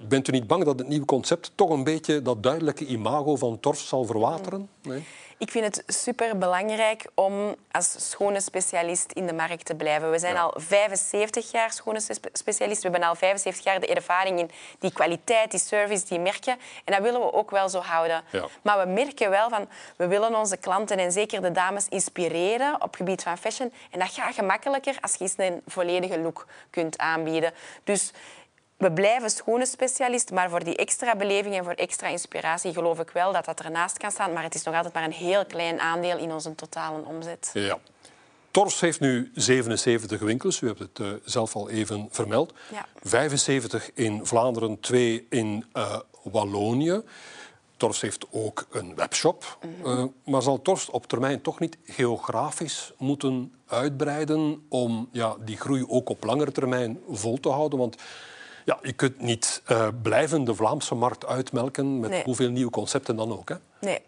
Bent 0.03 0.29
u 0.29 0.33
niet 0.33 0.47
bang 0.47 0.65
dat 0.65 0.79
het 0.79 0.89
nieuwe 0.89 1.07
concept 1.07 1.53
toch 1.55 1.71
een 1.71 1.85
beetje 1.85 2.23
dat 2.23 2.43
duidelijke 2.43 2.87
imago 2.87 3.37
van 3.37 3.61
torfs 3.61 3.89
zal 3.89 4.05
verwateren? 4.05 4.69
Nee? 4.83 5.05
Ik 5.39 5.51
vind 5.51 5.65
het 5.65 5.97
super 5.97 6.39
belangrijk 6.39 7.07
om 7.15 7.55
als 7.71 8.11
schone 8.11 8.41
specialist 8.41 9.13
in 9.13 9.27
de 9.27 9.33
markt 9.33 9.65
te 9.65 9.75
blijven. 9.75 10.11
We 10.11 10.19
zijn 10.19 10.37
al 10.37 10.55
75 10.57 11.51
jaar 11.51 11.73
schone 11.73 12.01
specialist. 12.33 12.83
We 12.83 12.89
hebben 12.89 13.09
al 13.09 13.15
75 13.15 13.65
jaar 13.65 13.81
de 13.81 13.87
ervaring 13.87 14.39
in 14.39 14.51
die 14.79 14.93
kwaliteit, 14.93 15.51
die 15.51 15.61
service, 15.61 16.07
die 16.07 16.19
merken. 16.19 16.57
En 16.85 16.93
dat 16.93 17.03
willen 17.03 17.21
we 17.21 17.33
ook 17.33 17.51
wel 17.51 17.69
zo 17.69 17.81
houden. 17.81 18.23
Maar 18.63 18.87
we 18.87 18.93
merken 18.93 19.31
wel 19.31 19.49
van, 19.49 19.69
we 19.97 20.07
willen 20.07 20.35
onze 20.35 20.57
klanten 20.57 20.99
en 20.99 21.13
zeker 21.13 21.43
de 21.43 21.53
dames 21.53 21.89
inspireren 21.89 22.75
op 22.75 22.81
het 22.83 22.97
gebied 22.97 23.23
van 23.23 23.39
fashion. 23.39 23.73
En 23.91 23.99
dat 23.99 24.11
gaat 24.11 24.35
gemakkelijker 24.35 24.97
als 25.01 25.15
je 25.15 25.21
eens 25.21 25.35
een 25.37 25.63
volledige 25.67 26.19
look 26.21 26.47
kunt 26.71 26.99
aanbieden. 26.99 27.53
Dus 27.85 28.13
we 28.85 28.93
blijven 28.93 29.31
schoenenspecialist, 29.31 30.31
maar 30.31 30.50
voor 30.50 30.64
die 30.64 30.76
extra 30.76 31.17
beleving 31.17 31.55
en 31.55 31.64
voor 31.64 31.73
extra 31.73 32.09
inspiratie 32.09 32.73
geloof 32.73 32.99
ik 32.99 33.11
wel 33.11 33.33
dat 33.33 33.45
dat 33.45 33.61
ernaast 33.61 33.99
kan 33.99 34.11
staan. 34.11 34.33
Maar 34.33 34.43
het 34.43 34.55
is 34.55 34.62
nog 34.62 34.75
altijd 34.75 34.95
maar 34.95 35.05
een 35.05 35.12
heel 35.12 35.47
klein 35.47 35.81
aandeel 35.81 36.19
in 36.19 36.33
onze 36.33 36.55
totale 36.55 37.03
omzet. 37.05 37.50
Ja. 37.53 37.79
Tors 38.50 38.81
heeft 38.81 39.00
nu 39.00 39.31
77 39.35 40.21
winkels. 40.21 40.61
U 40.61 40.67
hebt 40.67 40.79
het 40.79 40.99
uh, 40.99 41.09
zelf 41.25 41.57
al 41.57 41.71
even 41.71 42.09
vermeld. 42.11 42.55
Ja. 42.73 42.87
75 43.03 43.91
in 43.95 44.26
Vlaanderen, 44.26 44.81
2 44.81 45.26
in 45.31 45.64
uh, 45.73 45.99
Wallonië. 46.23 47.03
Tors 47.76 48.00
heeft 48.00 48.26
ook 48.31 48.67
een 48.71 48.95
webshop. 48.95 49.59
Mm 49.62 49.75
-hmm. 49.83 49.99
uh, 49.99 50.05
maar 50.25 50.43
zal 50.43 50.62
Tors 50.62 50.91
op 50.91 51.07
termijn 51.07 51.41
toch 51.41 51.59
niet 51.59 51.79
geografisch 51.85 52.93
moeten 52.99 53.53
uitbreiden 53.67 54.67
om 54.69 55.09
ja, 55.12 55.37
die 55.45 55.57
groei 55.57 55.85
ook 55.88 56.09
op 56.09 56.25
langere 56.25 56.53
termijn 56.53 57.00
vol 57.09 57.41
te 57.41 57.49
houden? 57.49 57.79
Want 57.79 57.97
ja, 58.64 58.78
je 58.83 58.92
kunt 58.92 59.21
niet 59.21 59.62
uh, 59.68 59.88
blijven 60.02 60.44
de 60.44 60.54
Vlaamse 60.54 60.94
markt 60.94 61.26
uitmelken 61.26 62.00
met 62.00 62.23
hoeveel 62.23 62.50
nieuwe 62.50 62.71
concepten 62.71 63.16
dan 63.16 63.33
ook. 63.38 63.49
Hè? 63.49 63.54
Nee. 63.80 64.00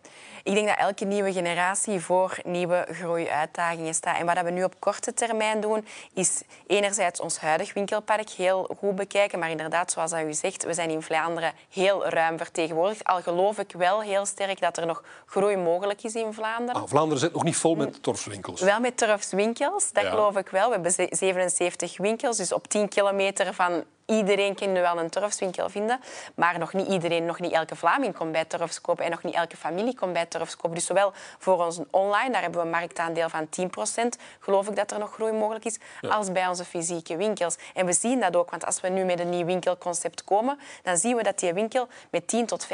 Ik 0.47 0.55
denk 0.55 0.67
dat 0.67 0.79
elke 0.79 1.05
nieuwe 1.05 1.33
generatie 1.33 2.01
voor 2.01 2.39
nieuwe 2.45 2.87
groeiuitdagingen 2.91 3.95
staat. 3.95 4.19
En 4.19 4.27
wat 4.27 4.41
we 4.41 4.51
nu 4.51 4.65
op 4.65 4.75
korte 4.79 5.15
termijn 5.15 5.61
doen, 5.61 5.87
is 6.15 6.43
enerzijds 6.67 7.21
ons 7.21 7.39
huidig 7.39 7.75
winkelpark 7.75 8.31
heel 8.31 8.71
goed 8.79 8.95
bekijken. 8.95 9.39
Maar 9.39 9.51
inderdaad, 9.51 9.93
zoals 9.93 10.13
u 10.13 10.33
zegt, 10.35 10.65
we 10.65 10.75
zijn 10.75 10.91
in 10.91 11.03
Vlaanderen 11.03 11.53
heel 11.71 12.07
ruim 12.09 12.39
vertegenwoordigd. 12.39 13.05
Al 13.05 13.23
geloof 13.23 13.59
ik 13.59 13.73
wel 13.73 14.03
heel 14.03 14.27
sterk 14.27 14.61
dat 14.61 14.77
er 14.77 14.87
nog 14.87 15.05
groei 15.27 15.57
mogelijk 15.57 16.03
is 16.03 16.15
in 16.15 16.33
Vlaanderen. 16.33 16.83
Ah, 16.83 16.89
Vlaanderen 16.89 17.19
zit 17.19 17.33
nog 17.33 17.45
niet 17.45 17.57
vol 17.57 17.75
met 17.75 18.03
torfswinkels. 18.03 18.61
Wel 18.61 18.81
met 18.81 18.97
torfswinkels, 18.97 19.93
dat 19.93 20.05
geloof 20.07 20.37
ik 20.37 20.49
wel. 20.49 20.67
We 20.67 20.73
hebben 20.73 20.93
77 21.17 21.97
winkels, 21.97 22.37
dus 22.37 22.53
op 22.53 22.69
10 22.69 22.89
kilometer 22.89 23.55
van 23.55 23.85
Iedereen 24.07 24.57
nu 24.73 24.81
wel 24.81 24.99
een 24.99 25.11
turfswinkel 25.11 25.69
vinden, 25.69 26.01
maar 26.35 26.59
nog 26.59 26.73
niet 26.73 26.89
iedereen, 26.89 27.25
nog 27.25 27.41
niet 27.41 27.53
elke 27.53 27.77
Vlaming 27.77 28.17
komt 28.17 28.33
bij 28.33 28.45
turfs 28.45 28.81
kopen 28.81 29.05
en 29.05 29.11
nog 29.11 29.23
niet 29.23 29.35
elke 29.35 29.57
familie 29.57 29.95
komt 29.95 30.13
bij 30.13 30.27
turfs 30.27 30.57
kopen. 30.57 30.75
Dus 30.75 30.87
zowel 30.87 31.13
voor 31.39 31.65
ons 31.65 31.81
online, 31.91 32.31
daar 32.31 32.43
hebben 32.43 32.61
we 32.61 32.67
een 32.67 32.73
marktaandeel 32.73 33.29
van 33.29 33.49
10%, 33.61 34.09
geloof 34.41 34.69
ik 34.69 34.77
dat 34.77 34.91
er 34.91 34.99
nog 34.99 35.13
groei 35.13 35.33
mogelijk 35.33 35.65
is, 35.65 35.79
als 36.09 36.33
bij 36.33 36.47
onze 36.47 36.65
fysieke 36.65 37.17
winkels. 37.17 37.57
En 37.75 37.87
we 37.87 37.93
zien 37.93 38.21
dat 38.21 38.37
ook, 38.37 38.51
want 38.51 38.67
als 38.67 38.81
we 38.81 38.89
nu 38.89 39.05
met 39.05 39.21
een 39.21 39.29
nieuw 39.29 39.45
winkelconcept 39.45 40.25
komen, 40.25 40.59
dan 40.83 40.97
zien 40.97 41.17
we 41.17 41.23
dat 41.23 41.39
die 41.39 41.53
winkel 41.53 41.89
met 42.11 42.29
10 42.29 42.47
tot 42.47 42.67
15% 42.67 42.69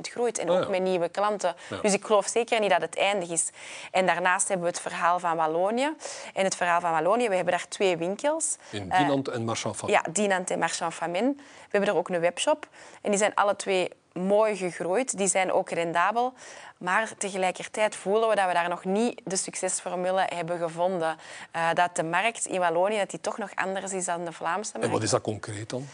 groeit 0.00 0.38
en 0.38 0.50
oh 0.50 0.60
ook 0.60 0.68
met 0.68 0.82
nieuwe 0.82 1.08
klanten. 1.08 1.54
Dus 1.82 1.92
ik 1.92 2.04
geloof 2.04 2.26
zeker 2.26 2.60
niet 2.60 2.70
dat 2.70 2.80
het 2.80 2.96
eindig 2.96 3.30
is. 3.30 3.50
En 3.90 4.06
daarnaast 4.06 4.48
hebben 4.48 4.66
we 4.66 4.72
het 4.72 4.82
verhaal 4.82 5.18
van 5.18 5.36
Wallonië. 5.36 5.92
En 6.34 6.44
het 6.44 6.56
verhaal 6.56 6.80
van 6.80 6.90
Wallonië, 6.90 7.28
we 7.28 7.34
hebben 7.34 7.52
daar 7.52 7.68
twee 7.68 7.96
winkels. 7.96 8.56
In 8.70 8.88
Dinant 8.88 9.28
en 9.28 9.44
Marchand 9.44 9.80
Ja, 9.86 10.04
Dinant 10.10 10.50
en 10.54 10.60
Marchand 10.60 10.94
Famine. 10.94 11.34
We 11.36 11.70
hebben 11.70 11.90
er 11.90 11.96
ook 11.96 12.08
een 12.08 12.20
webshop. 12.20 12.68
En 13.02 13.10
die 13.10 13.18
zijn 13.18 13.34
alle 13.34 13.56
twee 13.56 13.90
mooi 14.12 14.56
gegroeid. 14.56 15.16
Die 15.16 15.26
zijn 15.26 15.52
ook 15.52 15.70
rendabel. 15.70 16.32
Maar 16.78 17.12
tegelijkertijd 17.18 17.96
voelen 17.96 18.28
we 18.28 18.34
dat 18.34 18.46
we 18.46 18.52
daar 18.52 18.68
nog 18.68 18.84
niet 18.84 19.20
de 19.24 19.36
succesformule 19.36 20.26
hebben 20.34 20.58
gevonden. 20.58 21.16
Uh, 21.56 21.72
dat 21.74 21.96
de 21.96 22.02
markt 22.02 22.46
in 22.46 22.60
Wallonië 22.60 22.98
dat 22.98 23.10
die 23.10 23.20
toch 23.20 23.38
nog 23.38 23.50
anders 23.54 23.92
is 23.92 24.04
dan 24.04 24.24
de 24.24 24.32
Vlaamse 24.32 24.72
markt. 24.72 24.86
En 24.86 24.92
wat 24.92 25.02
is 25.02 25.10
dat 25.10 25.22
concreet 25.22 25.70
dan? 25.70 25.86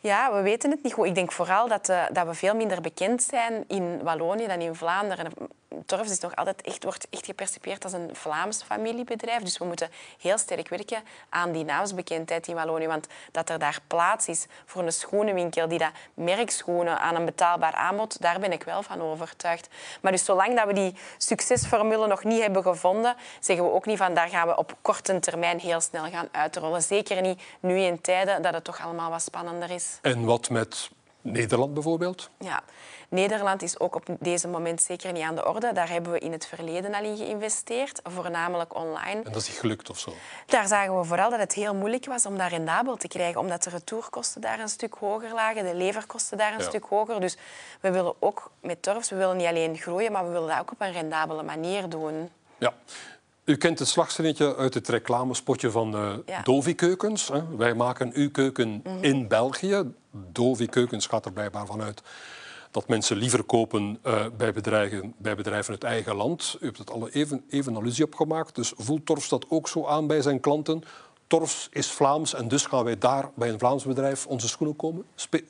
Ja, 0.00 0.32
we 0.32 0.42
weten 0.42 0.70
het 0.70 0.82
niet 0.82 0.92
goed. 0.92 1.06
Ik 1.06 1.14
denk 1.14 1.32
vooral 1.32 1.68
dat, 1.68 1.88
uh, 1.88 2.02
dat 2.12 2.26
we 2.26 2.34
veel 2.34 2.54
minder 2.54 2.80
bekend 2.80 3.22
zijn 3.22 3.64
in 3.68 4.02
Wallonië 4.02 4.46
dan 4.46 4.60
in 4.60 4.74
Vlaanderen. 4.74 5.32
Torfs 5.86 6.10
is 6.10 6.18
nog 6.18 6.36
altijd 6.36 6.62
echt, 6.62 6.84
wordt 6.84 7.06
echt 7.10 7.26
gepercipieerd 7.26 7.84
als 7.84 7.92
een 7.92 8.10
Vlaams 8.12 8.62
familiebedrijf. 8.62 9.42
Dus 9.42 9.58
we 9.58 9.64
moeten 9.64 9.90
heel 10.20 10.38
sterk 10.38 10.68
werken 10.68 11.02
aan 11.28 11.52
die 11.52 11.64
naamsbekendheid 11.64 12.48
in 12.48 12.54
Wallonië. 12.54 12.86
Want 12.86 13.06
dat 13.32 13.50
er 13.50 13.58
daar 13.58 13.78
plaats 13.86 14.28
is 14.28 14.46
voor 14.64 14.82
een 14.82 14.92
schoenenwinkel 14.92 15.68
die 15.68 15.78
dat 15.78 15.90
merkschoenen 16.14 17.00
aan 17.00 17.14
een 17.14 17.24
betaalbaar 17.24 17.74
aanbod, 17.74 18.20
daar 18.20 18.40
ben 18.40 18.52
ik 18.52 18.62
wel 18.62 18.82
van 18.82 19.00
overtuigd. 19.00 19.68
Maar 20.00 20.12
dus 20.12 20.24
zolang 20.24 20.56
dat 20.56 20.66
we 20.66 20.72
die 20.72 20.94
succesformule 21.18 22.06
nog 22.06 22.24
niet 22.24 22.40
hebben 22.40 22.62
gevonden, 22.62 23.16
zeggen 23.40 23.64
we 23.64 23.72
ook 23.72 23.86
niet 23.86 23.98
van 23.98 24.14
daar 24.14 24.28
gaan 24.28 24.48
we 24.48 24.56
op 24.56 24.76
korte 24.82 25.18
termijn 25.18 25.58
heel 25.58 25.80
snel 25.80 26.04
gaan 26.04 26.28
uitrollen. 26.32 26.82
Zeker 26.82 27.20
niet 27.20 27.42
nu 27.60 27.78
in 27.78 28.00
tijden 28.00 28.42
dat 28.42 28.54
het 28.54 28.64
toch 28.64 28.80
allemaal 28.84 29.10
wat 29.10 29.22
spannender 29.22 29.70
is. 29.70 29.98
En 30.02 30.24
wat 30.24 30.50
met 30.50 30.90
Nederland 31.20 31.74
bijvoorbeeld? 31.74 32.30
Ja, 32.38 32.62
Nederland 33.08 33.62
is 33.62 33.80
ook 33.80 33.94
op 33.94 34.06
deze 34.20 34.48
moment 34.48 34.82
zeker 34.82 35.12
niet 35.12 35.22
aan 35.22 35.34
de 35.34 35.46
orde. 35.46 35.72
Daar 35.72 35.88
hebben 35.88 36.12
we 36.12 36.18
in 36.18 36.32
het 36.32 36.46
verleden 36.46 36.94
al 36.94 37.04
in 37.04 37.16
geïnvesteerd, 37.16 38.00
voornamelijk 38.04 38.74
online. 38.76 39.22
En 39.24 39.32
dat 39.32 39.42
is 39.42 39.48
niet 39.48 39.58
gelukt 39.58 39.90
of 39.90 39.98
zo? 39.98 40.12
Daar 40.46 40.66
zagen 40.66 40.98
we 40.98 41.04
vooral 41.04 41.30
dat 41.30 41.38
het 41.38 41.52
heel 41.52 41.74
moeilijk 41.74 42.06
was 42.06 42.26
om 42.26 42.38
dat 42.38 42.50
rendabel 42.50 42.96
te 42.96 43.08
krijgen, 43.08 43.40
omdat 43.40 43.62
de 43.62 43.70
retourkosten 43.70 44.40
daar 44.40 44.60
een 44.60 44.68
stuk 44.68 44.94
hoger 44.94 45.34
lagen, 45.34 45.64
de 45.64 45.74
leverkosten 45.74 46.38
daar 46.38 46.54
een 46.54 46.62
stuk 46.62 46.84
hoger. 46.84 47.20
Dus 47.20 47.36
we 47.80 47.90
willen 47.90 48.14
ook 48.18 48.50
met 48.60 48.82
Torfs, 48.82 49.10
we 49.10 49.16
willen 49.16 49.36
niet 49.36 49.46
alleen 49.46 49.76
groeien, 49.76 50.12
maar 50.12 50.24
we 50.24 50.30
willen 50.30 50.48
dat 50.48 50.58
ook 50.58 50.72
op 50.72 50.80
een 50.80 50.92
rendabele 50.92 51.42
manier 51.42 51.88
doen. 51.88 52.30
Ja. 52.58 52.74
U 53.44 53.56
kent 53.56 53.78
het 53.78 53.88
slagzinnetje 53.88 54.56
uit 54.56 54.74
het 54.74 54.88
reclamespotje 54.88 55.70
van 55.70 55.90
de 55.90 56.22
ja. 56.26 56.42
Dovi 56.42 56.74
Keukens. 56.74 57.30
Wij 57.56 57.74
maken 57.74 58.10
uw 58.14 58.30
keuken 58.30 58.80
mhm. 58.84 59.04
in 59.04 59.28
België. 59.28 59.82
Dovi 60.10 60.66
Keukens 60.66 61.06
gaat 61.06 61.24
er 61.24 61.32
blijkbaar 61.32 61.66
vanuit 61.66 62.02
dat 62.78 62.88
mensen 62.88 63.16
liever 63.16 63.42
kopen 63.42 63.98
uh, 64.06 64.26
bij, 64.36 64.52
bedrijven, 64.52 65.14
bij 65.16 65.34
bedrijven 65.34 65.72
uit 65.72 65.84
eigen 65.84 66.14
land. 66.14 66.56
U 66.60 66.64
hebt 66.64 66.78
het 66.78 66.90
al 66.90 67.08
even, 67.08 67.44
even 67.48 67.76
allusie 67.76 68.04
op 68.04 68.14
gemaakt. 68.14 68.54
Dus 68.54 68.72
voelt 68.76 69.06
Torfs 69.06 69.28
dat 69.28 69.46
ook 69.48 69.68
zo 69.68 69.86
aan 69.86 70.06
bij 70.06 70.22
zijn 70.22 70.40
klanten? 70.40 70.82
Torfs 71.26 71.68
is 71.72 71.90
Vlaams 71.90 72.34
en 72.34 72.48
dus 72.48 72.66
gaan 72.66 72.84
wij 72.84 72.98
daar 72.98 73.30
bij 73.34 73.48
een 73.48 73.58
Vlaams 73.58 73.84
bedrijf 73.84 74.26
onze 74.26 74.48
schoenen 74.48 74.76
komen, 74.76 75.04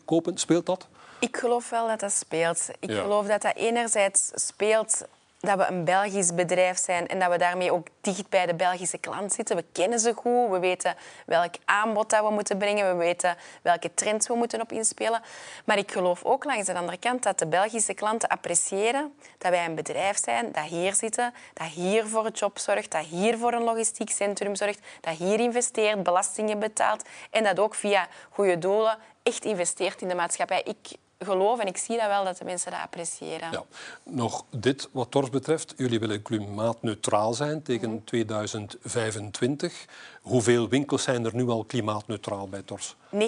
kopen. 0.04 0.38
Speelt 0.38 0.66
dat? 0.66 0.88
Ik 1.18 1.36
geloof 1.36 1.70
wel 1.70 1.86
dat 1.86 2.00
dat 2.00 2.12
speelt. 2.12 2.68
Ik 2.80 2.92
geloof 2.92 3.26
dat 3.26 3.42
dat 3.42 3.56
enerzijds 3.56 4.30
speelt 4.34 5.04
dat 5.40 5.58
we 5.58 5.66
een 5.66 5.84
Belgisch 5.84 6.34
bedrijf 6.34 6.78
zijn 6.78 7.06
en 7.06 7.18
dat 7.18 7.30
we 7.30 7.38
daarmee 7.38 7.72
ook 7.72 7.86
dicht 8.00 8.28
bij 8.28 8.46
de 8.46 8.54
Belgische 8.54 8.98
klant 8.98 9.32
zitten. 9.32 9.56
We 9.56 9.64
kennen 9.72 9.98
ze 9.98 10.12
goed, 10.14 10.50
we 10.50 10.58
weten 10.58 10.94
welk 11.26 11.54
aanbod 11.64 12.10
dat 12.10 12.24
we 12.24 12.30
moeten 12.30 12.58
brengen, 12.58 12.88
we 12.88 13.04
weten 13.04 13.36
welke 13.62 13.94
trends 13.94 14.28
we 14.28 14.34
moeten 14.34 14.60
op 14.60 14.72
inspelen. 14.72 15.22
Maar 15.64 15.78
ik 15.78 15.92
geloof 15.92 16.24
ook 16.24 16.44
langs 16.44 16.66
de 16.66 16.74
andere 16.74 16.98
kant 16.98 17.22
dat 17.22 17.38
de 17.38 17.46
Belgische 17.46 17.94
klanten 17.94 18.28
appreciëren 18.28 19.14
dat 19.38 19.50
wij 19.50 19.64
een 19.64 19.74
bedrijf 19.74 20.18
zijn 20.24 20.52
dat 20.52 20.64
hier 20.64 20.94
zitten, 20.94 21.34
dat 21.54 21.66
hier 21.66 22.06
voor 22.06 22.24
het 22.24 22.38
job 22.38 22.58
zorgt, 22.58 22.90
dat 22.90 23.04
hier 23.04 23.38
voor 23.38 23.52
een 23.52 23.62
logistiek 23.62 24.10
centrum 24.10 24.54
zorgt, 24.54 24.80
dat 25.00 25.16
hier 25.16 25.40
investeert, 25.40 26.02
belastingen 26.02 26.58
betaalt 26.58 27.02
en 27.30 27.44
dat 27.44 27.58
ook 27.58 27.74
via 27.74 28.08
goede 28.30 28.58
doelen 28.58 28.98
echt 29.22 29.44
investeert 29.44 30.02
in 30.02 30.08
de 30.08 30.14
maatschappij. 30.14 30.62
Ik 30.62 30.96
geloof 31.24 31.58
en 31.58 31.66
ik 31.66 31.76
zie 31.76 31.96
dat 31.98 32.06
wel 32.06 32.24
dat 32.24 32.38
de 32.38 32.44
mensen 32.44 32.70
dat 32.70 32.80
appreciëren. 32.80 33.50
Ja. 33.52 33.62
Nog 34.02 34.44
dit 34.50 34.88
wat 34.92 35.10
Torf 35.10 35.30
betreft. 35.30 35.74
Jullie 35.76 35.98
willen 35.98 36.22
klimaatneutraal 36.22 37.34
zijn 37.34 37.62
tegen 37.62 38.04
2025. 38.04 39.84
Hoeveel 40.22 40.68
winkels 40.68 41.02
zijn 41.02 41.24
er 41.24 41.34
nu 41.34 41.48
al 41.48 41.64
klimaatneutraal 41.64 42.48
bij 42.48 42.62
Tors? 42.62 42.96
90% 43.14 43.18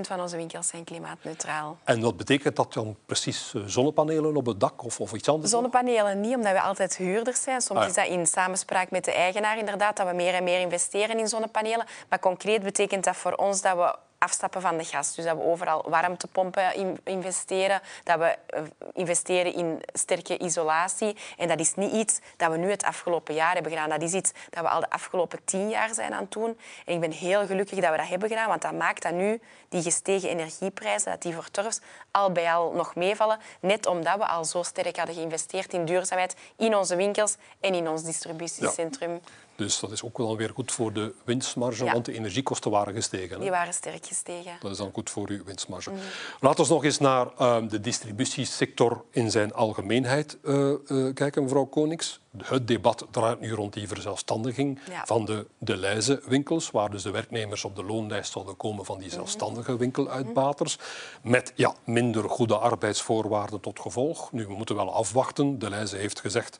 van 0.00 0.20
onze 0.20 0.36
winkels 0.36 0.68
zijn 0.68 0.84
klimaatneutraal. 0.84 1.78
En 1.84 2.00
wat 2.00 2.16
betekent 2.16 2.56
dat 2.56 2.72
dan 2.72 2.96
precies? 3.06 3.54
eh, 3.54 3.62
Zonnepanelen 3.66 4.36
op 4.36 4.46
het 4.46 4.60
dak 4.60 4.84
of, 4.84 5.00
of 5.00 5.12
iets 5.12 5.28
anders? 5.28 5.50
Zonnepanelen 5.50 6.20
niet, 6.20 6.34
omdat 6.36 6.52
we 6.52 6.60
altijd 6.60 6.96
huurders 6.96 7.42
zijn. 7.42 7.60
Soms 7.60 7.78
Ah, 7.78 7.84
ja. 7.84 7.90
is 7.90 7.96
dat 8.08 8.18
in 8.18 8.26
samenspraak 8.26 8.90
met 8.90 9.04
de 9.04 9.12
eigenaar 9.12 9.58
inderdaad, 9.58 9.96
dat 9.96 10.06
we 10.08 10.14
meer 10.14 10.34
en 10.34 10.44
meer 10.44 10.60
investeren 10.60 11.18
in 11.18 11.28
zonnepanelen. 11.28 11.86
Maar 12.08 12.18
concreet 12.18 12.62
betekent 12.62 13.04
dat 13.04 13.16
voor 13.16 13.32
ons 13.34 13.60
dat 13.62 13.76
we 13.76 13.94
afstappen 14.24 14.60
van 14.60 14.76
de 14.76 14.84
gas. 14.84 15.14
Dus 15.14 15.24
dat 15.24 15.36
we 15.36 15.42
overal 15.42 15.84
warmtepompen 15.88 16.74
in- 16.74 17.00
investeren, 17.04 17.80
dat 18.04 18.18
we 18.18 18.24
eh, 18.46 18.62
investeren 18.92 19.54
in 19.54 19.82
sterke 19.92 20.38
isolatie. 20.38 21.16
En 21.36 21.48
dat 21.48 21.60
is 21.60 21.74
niet 21.74 21.92
iets 21.92 22.18
dat 22.36 22.50
we 22.50 22.56
nu 22.56 22.70
het 22.70 22.82
afgelopen 22.84 23.34
jaar 23.34 23.52
hebben 23.54 23.72
gedaan. 23.72 23.88
Dat 23.88 24.02
is 24.02 24.12
iets 24.12 24.32
dat 24.50 24.62
we 24.62 24.68
al 24.68 24.80
de 24.80 24.90
afgelopen 24.90 25.44
tien 25.44 25.68
jaar 25.68 25.94
zijn 25.94 26.12
aan 26.14 26.22
het 26.22 26.32
doen. 26.32 26.58
En 26.86 26.94
ik 26.94 27.00
ben 27.00 27.10
heel 27.10 27.46
gelukkig 27.46 27.78
dat 27.80 27.90
we 27.90 27.96
dat 27.96 28.08
hebben 28.08 28.28
gedaan, 28.28 28.48
want 28.48 28.62
dat 28.62 28.72
maakt 28.72 29.02
dat 29.02 29.12
nu 29.12 29.40
die 29.68 29.82
gestegen 29.82 30.28
energieprijzen, 30.28 31.10
dat 31.10 31.22
die 31.22 31.34
voor 31.34 31.50
turfs 31.50 31.80
al 32.10 32.32
bij 32.32 32.52
al 32.52 32.72
nog 32.72 32.94
meevallen. 32.94 33.38
Net 33.60 33.86
omdat 33.86 34.16
we 34.18 34.26
al 34.26 34.44
zo 34.44 34.62
sterk 34.62 34.96
hadden 34.96 35.14
geïnvesteerd 35.14 35.72
in 35.72 35.84
duurzaamheid 35.84 36.36
in 36.56 36.76
onze 36.76 36.96
winkels 36.96 37.36
en 37.60 37.74
in 37.74 37.88
ons 37.88 38.02
distributiecentrum. 38.02 39.20
Dus 39.56 39.80
dat 39.80 39.90
is 39.90 40.02
ook 40.02 40.18
wel 40.18 40.36
weer 40.36 40.50
goed 40.54 40.72
voor 40.72 40.92
de 40.92 41.14
winstmarge, 41.24 41.84
Ja. 41.84 41.92
want 41.92 42.04
de 42.04 42.12
energiekosten 42.12 42.70
waren 42.70 42.94
gestegen. 42.94 43.34
hè? 43.36 43.40
Die 43.40 43.50
waren 43.50 43.72
sterk 43.74 44.04
gestegen. 44.14 44.52
Dat 44.60 44.70
is 44.70 44.76
dan 44.76 44.90
goed 44.92 45.10
voor 45.10 45.28
uw 45.28 45.44
winstmarge. 45.44 45.90
Mhm. 45.90 46.00
Laten 46.40 46.64
we 46.64 46.72
nog 46.72 46.84
eens 46.84 46.98
naar 46.98 47.26
eh, 47.38 47.56
de 47.68 47.80
distributiesector 47.80 49.04
in 49.10 49.30
zijn 49.30 49.54
algemeenheid 49.54 50.38
eh, 50.44 50.70
eh, 50.70 51.14
kijken, 51.14 51.42
mevrouw 51.42 51.64
Konings. 51.64 52.20
Het 52.44 52.68
debat 52.68 53.06
draait 53.10 53.40
nu 53.40 53.52
rond 53.52 53.72
die 53.72 53.88
verzelfstandiging 53.88 54.78
Ja. 54.90 55.06
van 55.06 55.24
de, 55.24 55.46
de 55.58 55.76
lijzenwinkels, 55.76 56.70
waar 56.70 56.90
dus 56.90 57.02
de 57.02 57.10
werknemers 57.10 57.64
op 57.64 57.76
de 57.76 57.84
loonlijst 57.84 58.32
zouden 58.32 58.56
komen 58.56 58.84
van 58.84 58.94
Mhm. 58.94 59.04
die 59.04 59.12
zelfstandige 59.12 59.76
winkeluitbaters, 59.76 60.78
met 61.22 61.52
ja, 61.54 61.74
minder 61.84 62.28
goede 62.28 62.56
arbeidsvoorwaarden 62.58 63.60
tot 63.60 63.80
gevolg. 63.80 64.32
Nu, 64.32 64.46
we 64.46 64.54
moeten 64.54 64.76
wel 64.76 64.92
afwachten. 64.94 65.58
De 65.58 65.68
lijzen 65.70 65.98
heeft 65.98 66.20
gezegd 66.20 66.58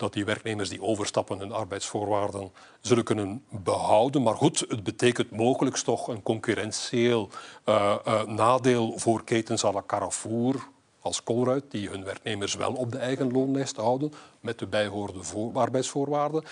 dat 0.00 0.12
die 0.12 0.24
werknemers 0.24 0.68
die 0.68 0.82
overstappen 0.82 1.38
hun 1.38 1.52
arbeidsvoorwaarden 1.52 2.52
zullen 2.80 3.04
kunnen 3.04 3.44
behouden. 3.50 4.22
Maar 4.22 4.36
goed, 4.36 4.64
het 4.68 4.82
betekent 4.82 5.30
mogelijk 5.30 5.76
toch 5.76 6.08
een 6.08 6.22
concurrentieel 6.22 7.28
eh, 7.64 7.96
eh, 8.04 8.26
nadeel 8.26 8.98
voor 8.98 9.24
ketens 9.24 9.64
à 9.64 9.72
la 9.72 9.82
Carrefour 9.86 10.68
als 11.00 11.22
Colruyt, 11.22 11.70
die 11.70 11.88
hun 11.88 12.04
werknemers 12.04 12.54
wel 12.54 12.72
op 12.72 12.92
de 12.92 12.98
eigen 12.98 13.32
loonlijst 13.32 13.76
houden, 13.76 14.12
met 14.40 14.58
de 14.58 14.66
bijhorende 14.66 15.22
voor- 15.22 15.52
arbeidsvoorwaarden. 15.54 16.44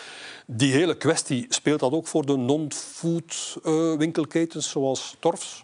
Die 0.46 0.72
hele 0.72 0.96
kwestie, 0.96 1.46
speelt 1.48 1.80
dat 1.80 1.92
ook 1.92 2.06
voor 2.06 2.26
de 2.26 2.36
non-food 2.36 3.58
eh, 3.64 3.96
winkelketens 3.96 4.70
zoals 4.70 5.16
Torfs? 5.18 5.62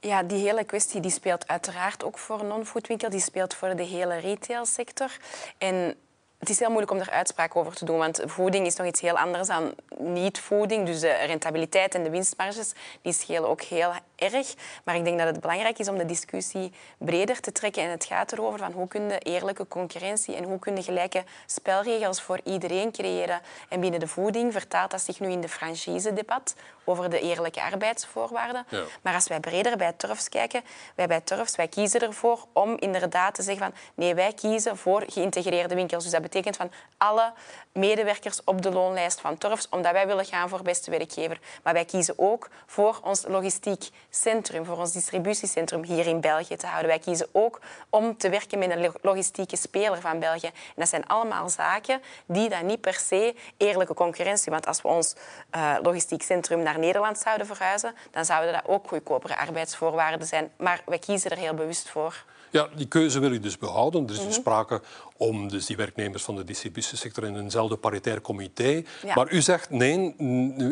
Ja, 0.00 0.22
die 0.22 0.38
hele 0.38 0.64
kwestie 0.64 1.00
die 1.00 1.10
speelt 1.10 1.48
uiteraard 1.48 2.04
ook 2.04 2.18
voor 2.18 2.44
non-foodwinkel. 2.44 3.10
Die 3.10 3.20
speelt 3.20 3.54
voor 3.54 3.76
de 3.76 3.82
hele 3.82 4.16
retailsector. 4.16 5.16
En 5.58 5.96
het 6.42 6.50
is 6.50 6.58
heel 6.58 6.68
moeilijk 6.68 6.92
om 6.92 6.98
daar 6.98 7.10
uitspraak 7.10 7.56
over 7.56 7.74
te 7.74 7.84
doen, 7.84 7.98
want 7.98 8.22
voeding 8.24 8.66
is 8.66 8.76
nog 8.76 8.86
iets 8.86 9.00
heel 9.00 9.18
anders 9.18 9.48
dan 9.48 9.74
niet-voeding. 9.98 10.86
Dus 10.86 11.00
de 11.00 11.12
rentabiliteit 11.12 11.94
en 11.94 12.02
de 12.02 12.10
winstmarges 12.10 12.72
die 13.02 13.12
schelen 13.12 13.48
ook 13.48 13.60
heel 13.60 13.92
erg. 14.22 14.54
Maar 14.84 14.96
ik 14.96 15.04
denk 15.04 15.18
dat 15.18 15.26
het 15.26 15.40
belangrijk 15.40 15.78
is 15.78 15.88
om 15.88 15.98
de 15.98 16.06
discussie 16.06 16.72
breder 16.98 17.40
te 17.40 17.52
trekken. 17.52 17.82
En 17.82 17.90
het 17.90 18.04
gaat 18.04 18.32
erover 18.32 18.58
van 18.58 18.72
hoe 18.72 18.88
kun 18.88 19.08
je 19.08 19.18
eerlijke 19.18 19.68
concurrentie 19.68 20.34
en 20.34 20.44
hoe 20.44 20.58
kun 20.58 20.76
je 20.76 20.82
gelijke 20.82 21.24
spelregels 21.46 22.22
voor 22.22 22.40
iedereen 22.44 22.92
creëren. 22.92 23.40
En 23.68 23.80
binnen 23.80 24.00
de 24.00 24.06
voeding 24.06 24.52
vertaalt 24.52 24.90
dat 24.90 25.00
zich 25.00 25.20
nu 25.20 25.30
in 25.30 25.40
de 25.40 25.48
franchise-debat 25.48 26.54
over 26.84 27.10
de 27.10 27.20
eerlijke 27.20 27.62
arbeidsvoorwaarden. 27.62 28.66
Ja. 28.68 28.82
Maar 29.02 29.14
als 29.14 29.28
wij 29.28 29.40
breder 29.40 29.76
bij 29.76 29.92
Turfs 29.92 30.28
kijken, 30.28 30.62
wij 30.94 31.06
bij 31.06 31.20
Turfs, 31.20 31.56
wij 31.56 31.68
kiezen 31.68 32.00
ervoor 32.00 32.44
om 32.52 32.76
inderdaad 32.78 33.34
te 33.34 33.42
zeggen 33.42 33.64
van 33.64 33.74
nee, 33.94 34.14
wij 34.14 34.32
kiezen 34.32 34.76
voor 34.76 35.04
geïntegreerde 35.06 35.74
winkels. 35.74 36.02
Dus 36.02 36.12
dat 36.12 36.22
betekent 36.22 36.56
van 36.56 36.70
alle 36.98 37.32
medewerkers 37.72 38.40
op 38.44 38.62
de 38.62 38.70
loonlijst 38.70 39.20
van 39.20 39.38
Turfs, 39.38 39.68
omdat 39.70 39.92
wij 39.92 40.06
willen 40.06 40.24
gaan 40.24 40.48
voor 40.48 40.62
beste 40.62 40.90
werkgever. 40.90 41.38
Maar 41.62 41.72
wij 41.72 41.84
kiezen 41.84 42.14
ook 42.16 42.48
voor 42.66 42.98
ons 43.02 43.24
logistiek 43.28 43.88
centrum, 44.10 44.64
voor 44.64 44.76
ons 44.78 44.92
distributiecentrum 44.92 45.82
hier 45.84 46.06
in 46.06 46.20
België 46.20 46.56
te 46.56 46.66
houden. 46.66 46.88
Wij 46.88 46.98
kiezen 46.98 47.28
ook 47.32 47.60
om 47.90 48.16
te 48.16 48.28
werken 48.28 48.58
met 48.58 48.70
een 48.70 48.80
lo- 48.80 48.92
logistieke 49.02 49.56
speler 49.56 50.00
van 50.00 50.18
België. 50.18 50.46
En 50.46 50.52
dat 50.76 50.88
zijn 50.88 51.06
allemaal 51.06 51.48
zaken 51.48 52.02
die 52.26 52.48
dan 52.48 52.66
niet 52.66 52.80
per 52.80 52.94
se 52.94 53.34
eerlijke 53.56 53.94
concurrentie. 53.94 54.52
Want 54.52 54.66
als 54.66 54.82
we 54.82 54.88
ons 54.88 55.14
eh, 55.50 55.74
logistiek 55.82 56.22
centrum 56.22 56.62
naar 56.62 56.78
Nederland 56.78 57.18
zouden 57.18 57.46
verhuizen, 57.46 57.94
dan 58.10 58.24
zouden 58.24 58.52
dat 58.52 58.62
ook 58.66 58.88
goedkopere 58.88 59.36
arbeidsvoorwaarden 59.36 60.26
zijn. 60.26 60.50
Maar 60.56 60.82
wij 60.86 60.98
kiezen 60.98 61.30
er 61.30 61.36
heel 61.38 61.54
bewust 61.54 61.88
voor. 61.88 62.24
Ja, 62.50 62.68
die 62.74 62.88
keuze 62.88 63.18
wil 63.18 63.32
u 63.32 63.40
dus 63.40 63.58
behouden. 63.58 64.04
Er 64.04 64.10
is 64.10 64.16
Mhm. 64.18 64.26
dus 64.26 64.34
sprake 64.34 64.80
om 65.22 65.48
dus 65.48 65.66
die 65.66 65.76
werknemers 65.76 66.22
van 66.22 66.36
de 66.36 66.44
distributiesector 66.44 67.24
in 67.24 67.36
eenzelfde 67.36 67.76
paritair 67.76 68.20
comité. 68.20 68.82
Ja. 69.02 69.14
Maar 69.14 69.32
u 69.32 69.40
zegt 69.40 69.70
nee, 69.70 70.14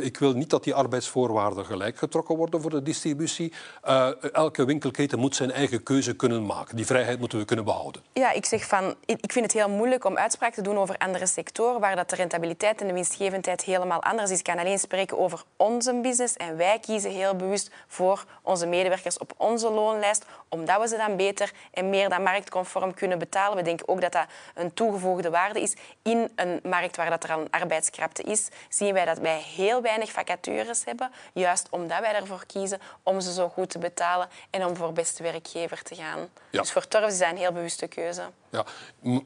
ik 0.01 0.19
wil 0.19 0.33
niet 0.33 0.51
dat 0.51 0.65
die 0.65 0.75
arbeidsvoorwaarden 0.75 1.65
gelijk 1.65 1.99
getrokken 1.99 2.37
worden 2.37 2.61
voor 2.61 2.71
de 2.71 2.83
distributie. 2.83 3.53
Eh, 3.83 4.09
elke 4.33 4.65
winkelketen 4.65 5.19
moet 5.19 5.37
zijn 5.37 5.51
eigen 5.53 5.83
keuze 5.83 6.17
kunnen 6.17 6.47
maken. 6.47 6.77
Die 6.77 6.87
vrijheid 6.87 7.19
moeten 7.19 7.39
we 7.39 7.45
kunnen 7.45 7.65
behouden. 7.65 8.03
Ja, 8.13 8.33
ik 8.33 8.45
zeg 8.45 8.67
van, 8.67 8.95
ik 9.05 9.21
ik 9.31 9.37
vind 9.37 9.53
het 9.53 9.63
heel 9.63 9.75
moeilijk 9.77 10.05
om 10.05 10.17
uitspraak 10.17 10.55
te 10.55 10.63
doen 10.63 10.79
over 10.79 10.99
andere 10.99 11.27
sectoren 11.27 11.81
waar 11.81 11.97
dat 11.97 12.11
de 12.11 12.17
rentabiliteit 12.17 12.81
en 12.81 12.87
de 12.87 12.93
winstgevendheid 12.93 13.63
helemaal 13.63 14.03
anders 14.03 14.31
is. 14.31 14.39
Ik 14.39 14.45
kan 14.45 14.59
alleen 14.59 14.79
spreken 14.79 15.19
over 15.19 15.43
onze 15.57 16.01
business 16.03 16.37
en 16.37 16.57
wij 16.57 16.79
kiezen 16.79 17.11
heel 17.11 17.37
bewust 17.37 17.71
voor 17.87 18.25
onze 18.43 18.67
medewerkers 18.67 19.19
op 19.19 19.33
onze 19.37 19.71
loonlijst, 19.71 20.25
omdat 20.49 20.81
we 20.81 20.89
ze 20.89 20.97
dan 20.97 21.17
beter 21.17 21.53
en 21.73 21.91
meer 21.91 22.09
dan 22.09 22.23
marktconform 22.23 22.95
kunnen 22.95 23.19
betalen. 23.19 23.57
We 23.57 23.63
denken 23.63 23.89
ook 23.89 24.01
dat 24.01 24.13
dat 24.13 24.27
een 24.55 24.74
toegevoegde 24.74 25.31
waarde 25.31 25.61
is 25.61 25.76
in 26.03 26.33
een 26.35 26.61
markt 26.62 26.96
waar 26.96 27.11
dat 27.11 27.24
er 27.24 27.33
al 27.33 27.40
een 27.40 27.50
arbeidskrapte 27.50 28.22
is. 28.22 28.48
Zien 28.68 28.94
wij 28.94 29.05
dat 29.05 29.18
wij 29.18 29.38
heel 29.38 29.83
weinig 29.83 30.11
vacatures 30.11 30.85
hebben, 30.85 31.11
juist 31.33 31.66
omdat 31.70 32.00
wij 32.00 32.14
ervoor 32.14 32.46
kiezen 32.46 32.81
om 33.03 33.20
ze 33.20 33.33
zo 33.33 33.48
goed 33.48 33.70
te 33.70 33.79
betalen 33.79 34.29
en 34.50 34.64
om 34.64 34.76
voor 34.76 34.92
beste 34.92 35.22
werkgever 35.22 35.83
te 35.83 35.94
gaan. 35.94 36.29
Ja. 36.50 36.61
Dus 36.61 36.72
voor 36.72 36.88
Torfs 36.88 37.12
is 37.12 37.18
dat 37.18 37.31
een 37.31 37.37
heel 37.37 37.53
bewuste 37.53 37.87
keuze. 37.87 38.22
Ja, 38.51 38.65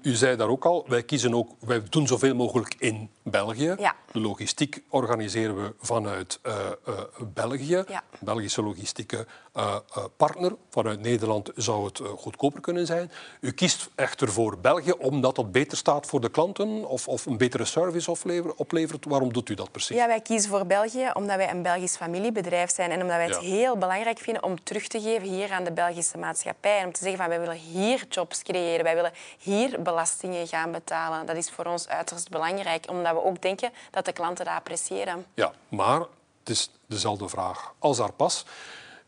u 0.02 0.14
zei 0.14 0.36
daar 0.36 0.48
ook 0.48 0.64
al, 0.64 0.84
wij, 0.88 1.02
kiezen 1.02 1.34
ook, 1.34 1.50
wij 1.58 1.82
doen 1.90 2.06
zoveel 2.06 2.34
mogelijk 2.34 2.74
in 2.78 3.10
België. 3.22 3.74
Ja. 3.78 3.94
De 4.12 4.20
logistiek 4.20 4.82
organiseren 4.88 5.56
we 5.56 5.74
vanuit 5.80 6.38
eh, 6.42 6.54
eh, 6.86 6.94
België. 7.34 7.84
Ja. 7.88 8.02
Belgische 8.18 8.62
logistieke 8.62 9.26
eh, 9.52 9.76
partner. 10.16 10.52
Vanuit 10.70 11.00
Nederland 11.00 11.50
zou 11.54 11.84
het 11.84 12.00
goedkoper 12.16 12.60
kunnen 12.60 12.86
zijn. 12.86 13.10
U 13.40 13.52
kiest 13.52 13.88
echter 13.94 14.32
voor 14.32 14.58
België 14.58 14.90
omdat 14.90 15.36
dat 15.36 15.52
beter 15.52 15.78
staat 15.78 16.06
voor 16.06 16.20
de 16.20 16.28
klanten 16.28 16.88
of, 16.88 17.08
of 17.08 17.26
een 17.26 17.36
betere 17.36 17.64
service 17.64 18.10
oplevert, 18.10 18.54
oplevert. 18.54 19.04
Waarom 19.04 19.32
doet 19.32 19.48
u 19.48 19.54
dat 19.54 19.70
precies? 19.70 19.96
Ja, 19.96 20.06
wij 20.06 20.20
kiezen 20.20 20.50
voor 20.50 20.66
België 20.66 21.10
omdat 21.14 21.36
wij 21.36 21.50
een 21.50 21.62
Belgisch 21.62 21.96
familiebedrijf 21.96 22.74
zijn 22.74 22.90
en 22.90 23.00
omdat 23.02 23.16
wij 23.16 23.26
het 23.26 23.34
Ja. 23.34 23.40
heel 23.40 23.76
belangrijk 23.76 24.18
vinden 24.18 24.42
om 24.42 24.62
terug 24.62 24.86
te 24.86 25.00
geven 25.00 25.28
hier 25.28 25.52
aan 25.52 25.64
de 25.64 25.72
Belgische 25.72 26.18
maatschappij. 26.18 26.78
En 26.78 26.86
om 26.86 26.92
te 26.92 27.00
zeggen 27.00 27.18
van 27.18 27.28
wij 27.28 27.40
willen 27.40 27.56
hier 27.56 28.04
jobs 28.08 28.42
creëren, 28.42 28.84
wij 28.84 28.94
willen 28.94 29.12
hier 29.38 29.82
belastingen 29.82 30.46
gaan 30.46 30.72
betalen. 30.72 31.26
Dat 31.26 31.36
is 31.36 31.50
voor 31.50 31.64
ons 31.64 31.88
uiterst 31.88 32.30
belangrijk, 32.30 32.90
omdat 32.90 33.12
we 33.12 33.24
ook 33.24 33.42
denken 33.42 33.70
dat 33.90 34.04
de 34.04 34.12
klanten 34.12 34.44
dat 34.44 34.54
appreciëren. 34.54 35.26
Ja, 35.34 35.52
maar 35.68 36.00
het 36.40 36.48
is 36.48 36.70
dezelfde 36.86 37.28
vraag 37.28 37.74
als 37.78 37.96
daar 37.96 38.12
pas. 38.12 38.44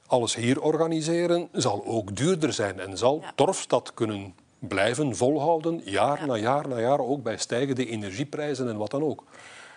Alles 0.06 0.34
hier 0.34 0.62
organiseren 0.62 1.48
zal 1.52 1.84
ook 1.86 2.16
duurder 2.16 2.52
zijn 2.52 2.80
en 2.80 2.98
zal 2.98 3.18
Ja. 3.22 3.32
Torfstad 3.34 3.94
kunnen 3.94 4.34
blijven 4.58 5.16
volhouden, 5.16 5.80
jaar 5.84 6.20
Ja. 6.20 6.26
na 6.26 6.36
jaar 6.36 6.68
na 6.68 6.80
jaar, 6.80 6.98
ook 7.00 7.22
bij 7.22 7.36
stijgende 7.38 7.86
energieprijzen 7.86 8.68
en 8.68 8.76
wat 8.76 8.90
dan 8.90 9.02
ook. 9.02 9.24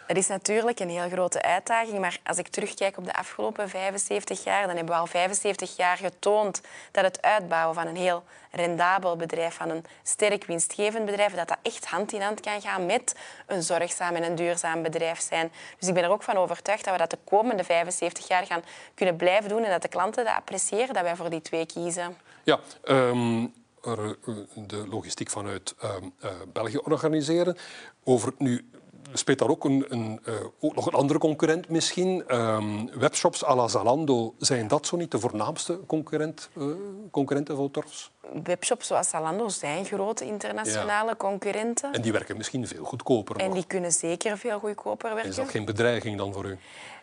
Dat 0.10 0.18
is 0.18 0.28
natuurlijk 0.28 0.80
een 0.80 0.90
heel 0.90 1.10
grote 1.10 1.42
uitdaging, 1.42 2.00
maar 2.00 2.20
als 2.24 2.38
ik 2.38 2.48
terugkijk 2.48 2.98
op 2.98 3.06
de 3.06 3.14
afgelopen 3.14 3.70
75 3.70 4.44
jaar, 4.44 4.68
dan 4.68 4.76
hebben 4.76 4.94
we 4.94 5.00
al 5.00 5.08
75 5.08 5.78
jaar 5.78 5.98
getoond 5.98 6.62
dat 6.92 7.04
het 7.04 7.22
uitbouwen 7.22 7.76
van 7.76 7.88
een 7.88 7.96
heel 7.96 8.24
rendabel 8.52 9.16
bedrijf, 9.16 9.56
van 9.56 9.70
een 9.70 9.86
sterk 10.04 10.46
winstgevend 10.46 11.06
bedrijf, 11.06 11.34
dat 11.34 11.48
dat 11.48 11.58
echt 11.62 11.86
hand 11.86 12.14
in 12.14 12.22
hand 12.22 12.40
kan 12.40 12.62
gaan 12.62 12.86
met 12.86 13.16
een 13.48 13.64
zorgzaam 13.64 14.16
en 14.16 14.24
een 14.24 14.36
duurzaam 14.36 14.82
bedrijf 14.82 15.20
zijn. 15.20 15.52
Dus 15.80 15.88
ik 15.88 15.94
ben 15.94 16.04
er 16.04 16.12
ook 16.12 16.24
van 16.24 16.36
overtuigd 16.36 16.84
dat 16.84 16.94
we 16.94 17.00
dat 17.00 17.10
de 17.10 17.20
komende 17.24 17.64
75 17.64 18.28
jaar 18.28 18.46
gaan 18.46 18.64
kunnen 18.94 19.16
blijven 19.16 19.50
doen 19.50 19.64
en 19.64 19.72
dat 19.72 19.82
de 19.82 19.88
klanten 19.88 20.26
dat 20.26 20.36
appreciëren, 20.36 20.94
dat 20.94 21.04
wij 21.04 21.16
voor 21.16 21.30
die 21.30 21.42
twee 21.42 21.66
kiezen. 21.66 22.18
Ja, 22.44 22.60
ehm, 22.84 23.46
eh, 23.84 24.10
de 24.56 24.88
logistiek 24.88 25.30
vanuit 25.30 25.76
ehm, 25.80 26.04
eh, 26.20 26.32
België 26.54 26.78
organiseren. 26.78 27.58
Over 28.04 28.34
nu 28.38 28.70
speelt 29.14 29.40
daar 29.40 29.50
ook, 29.50 29.64
een, 29.64 29.86
een, 29.90 30.20
uh, 30.28 30.36
ook 30.60 30.76
nog 30.76 30.86
een 30.86 30.94
andere 30.94 31.20
concurrent 31.20 31.70
misschien. 31.70 32.24
Ehm, 32.28 33.00
webshops 33.00 33.46
à 33.46 33.56
la 33.56 33.68
Zalando, 33.68 34.34
zijn 34.38 34.68
dat 34.68 34.88
zo 34.88 34.98
niet 34.98 35.12
de 35.12 35.20
voornaamste 35.20 35.80
concurrent, 35.88 36.50
uh, 36.58 36.66
concurrenten 37.12 37.56
voor 37.56 37.72
Torfs? 37.72 38.12
Webshops 38.44 38.88
zoals 38.88 39.10
Zalando 39.10 39.48
zijn 39.48 39.86
grote 39.86 40.26
internationale 40.26 41.18
concurrenten. 41.18 41.94
En 41.94 42.02
die 42.02 42.12
werken 42.12 42.38
misschien 42.38 42.68
veel 42.68 42.84
goedkoper. 42.84 43.36
En 43.36 43.52
die 43.52 43.66
kunnen 43.68 43.92
zeker 43.92 44.38
veel 44.38 44.60
goedkoper 44.60 45.10
werken. 45.10 45.30
Is 45.30 45.36
dat 45.36 45.50
geen 45.50 45.66
bedreiging 45.66 46.18
dan 46.18 46.34
voor 46.34 46.46
u? 46.46 46.58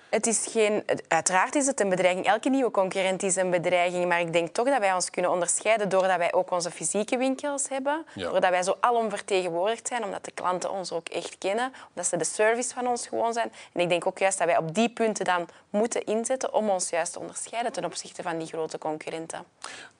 Het 0.08 0.26
is 0.26 0.46
geen, 0.50 0.84
uiteraard 1.08 1.54
is 1.54 1.66
het 1.66 1.80
een 1.80 1.88
bedreiging. 1.88 2.26
Elke 2.26 2.48
nieuwe 2.48 2.70
concurrent 2.70 3.22
is 3.22 3.36
een 3.36 3.50
bedreiging. 3.50 4.06
Maar 4.08 4.20
ik 4.20 4.32
denk 4.32 4.48
toch 4.48 4.66
dat 4.66 4.78
wij 4.78 4.92
ons 4.94 5.10
kunnen 5.10 5.30
onderscheiden 5.30 5.88
doordat 5.88 6.16
wij 6.16 6.32
ook 6.32 6.50
onze 6.50 6.70
fysieke 6.70 7.16
winkels 7.16 7.68
hebben. 7.68 8.04
Ja. 8.14 8.30
Doordat 8.30 8.50
wij 8.50 8.62
zo 8.62 8.76
alomvertegenwoordigd 8.80 9.88
zijn, 9.88 10.04
omdat 10.04 10.24
de 10.24 10.30
klanten 10.30 10.70
ons 10.70 10.92
ook 10.92 11.08
echt 11.08 11.38
kennen. 11.38 11.72
Omdat 11.88 12.06
ze 12.06 12.16
de 12.16 12.24
service 12.24 12.74
van 12.74 12.86
ons 12.86 13.06
gewoon 13.06 13.32
zijn. 13.32 13.52
En 13.72 13.80
ik 13.80 13.88
denk 13.88 14.06
ook 14.06 14.18
juist 14.18 14.38
dat 14.38 14.46
wij 14.46 14.56
op 14.56 14.74
die 14.74 14.88
punten 14.88 15.24
dan 15.24 15.48
moeten 15.70 16.04
inzetten 16.04 16.54
om 16.54 16.70
ons 16.70 16.90
juist 16.90 17.12
te 17.12 17.18
onderscheiden 17.18 17.72
ten 17.72 17.84
opzichte 17.84 18.22
van 18.22 18.38
die 18.38 18.46
grote 18.46 18.78
concurrenten. 18.78 19.44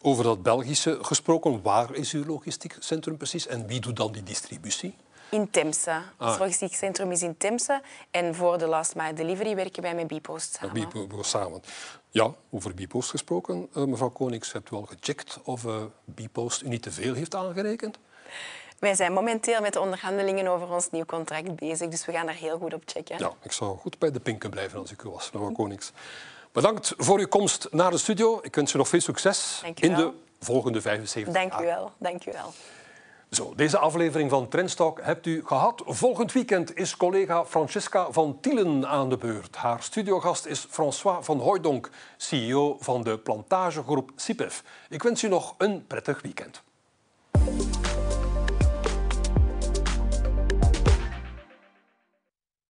Over 0.03 0.25
dat 0.25 0.43
Belgische 0.43 0.99
gesproken, 1.01 1.63
waar 1.63 1.95
is 1.95 2.13
uw 2.13 2.25
logistiek 2.25 2.77
centrum 2.79 3.17
precies 3.17 3.47
en 3.47 3.67
wie 3.67 3.81
doet 3.81 3.97
dan 3.97 4.13
die 4.13 4.23
distributie? 4.23 4.95
In 5.29 5.51
Temse. 5.51 6.03
Ah. 6.17 6.29
Het 6.31 6.39
logistiek 6.39 6.75
centrum 6.75 7.13
is 7.13 7.23
in 7.23 7.37
Temse. 7.37 7.81
En 8.11 8.35
voor 8.35 8.59
de 8.59 8.67
last 8.67 8.95
mile 8.95 9.13
delivery 9.13 9.55
werken 9.55 9.83
wij 9.83 9.95
met 9.95 10.07
Bipost 10.07 10.59
samen. 10.61 11.25
Samen. 11.25 11.63
Ja, 12.11 12.33
over 12.51 12.75
Bipost 12.75 13.11
gesproken, 13.11 13.69
uh, 13.77 13.85
mevrouw 13.85 14.11
Konings, 14.11 14.53
hebt 14.53 14.71
u 14.71 14.77
al 14.77 14.83
gecheckt 14.83 15.39
of 15.45 15.65
uh, 15.65 15.83
Bipost 16.05 16.63
u 16.63 16.69
niet 16.69 16.83
te 16.83 16.91
veel 16.91 17.15
heeft 17.15 17.35
aangerekend? 17.35 17.99
Wij 18.79 18.95
zijn 18.95 19.13
momenteel 19.13 19.61
met 19.61 19.73
de 19.73 19.81
onderhandelingen 19.81 20.47
over 20.47 20.73
ons 20.73 20.91
nieuw 20.91 21.05
contract 21.05 21.57
bezig, 21.57 21.89
dus 21.89 22.07
we 22.07 22.13
gaan 22.13 22.27
daar 22.27 22.35
heel 22.35 22.59
goed 22.59 22.75
op 22.75 22.83
checken. 22.85 23.19
Ja, 23.19 23.33
ik 23.43 23.53
zou 23.53 23.79
goed 23.79 23.99
bij 23.99 24.11
de 24.11 24.21
pinken 24.21 24.51
blijven 24.51 24.79
als 24.79 24.93
ik 24.93 25.03
u 25.03 25.11
was, 25.11 25.31
mevrouw 25.31 25.53
Konings. 25.53 25.93
Bedankt 26.53 26.95
voor 26.97 27.19
uw 27.19 27.27
komst 27.29 27.69
naar 27.71 27.91
de 27.91 27.99
studio. 27.99 28.39
Ik 28.43 28.55
wens 28.55 28.75
u 28.75 28.79
nog 28.79 28.89
veel 28.89 29.01
succes 29.01 29.63
in 29.75 29.95
de 29.95 30.13
volgende 30.41 30.81
75 30.81 31.35
Dank 31.35 31.53
jaar. 31.53 31.63
U 31.63 31.65
wel. 31.67 31.93
Dank 31.99 32.27
u 32.27 32.33
wel. 32.33 32.53
Zo, 33.37 33.53
deze 33.57 33.79
aflevering 33.79 34.31
van 34.31 34.49
Trendstalk 34.49 35.01
hebt 35.03 35.27
u 35.27 35.43
gehad. 35.45 35.83
Volgend 35.87 36.33
weekend 36.33 36.77
is 36.77 36.97
collega 36.97 37.45
Francesca 37.45 38.13
van 38.13 38.39
Tielen 38.41 38.87
aan 38.87 39.09
de 39.09 39.17
beurt. 39.17 39.57
Haar 39.57 39.83
studiogast 39.83 40.47
is 40.47 40.67
François 40.71 41.25
van 41.25 41.39
Hooydonk, 41.39 41.91
CEO 42.17 42.77
van 42.81 43.03
de 43.03 43.19
plantagegroep 43.19 44.11
CIPEF. 44.15 44.63
Ik 44.89 45.03
wens 45.03 45.23
u 45.23 45.29
nog 45.29 45.55
een 45.59 45.87
prettig 45.87 46.23
weekend. 46.23 46.63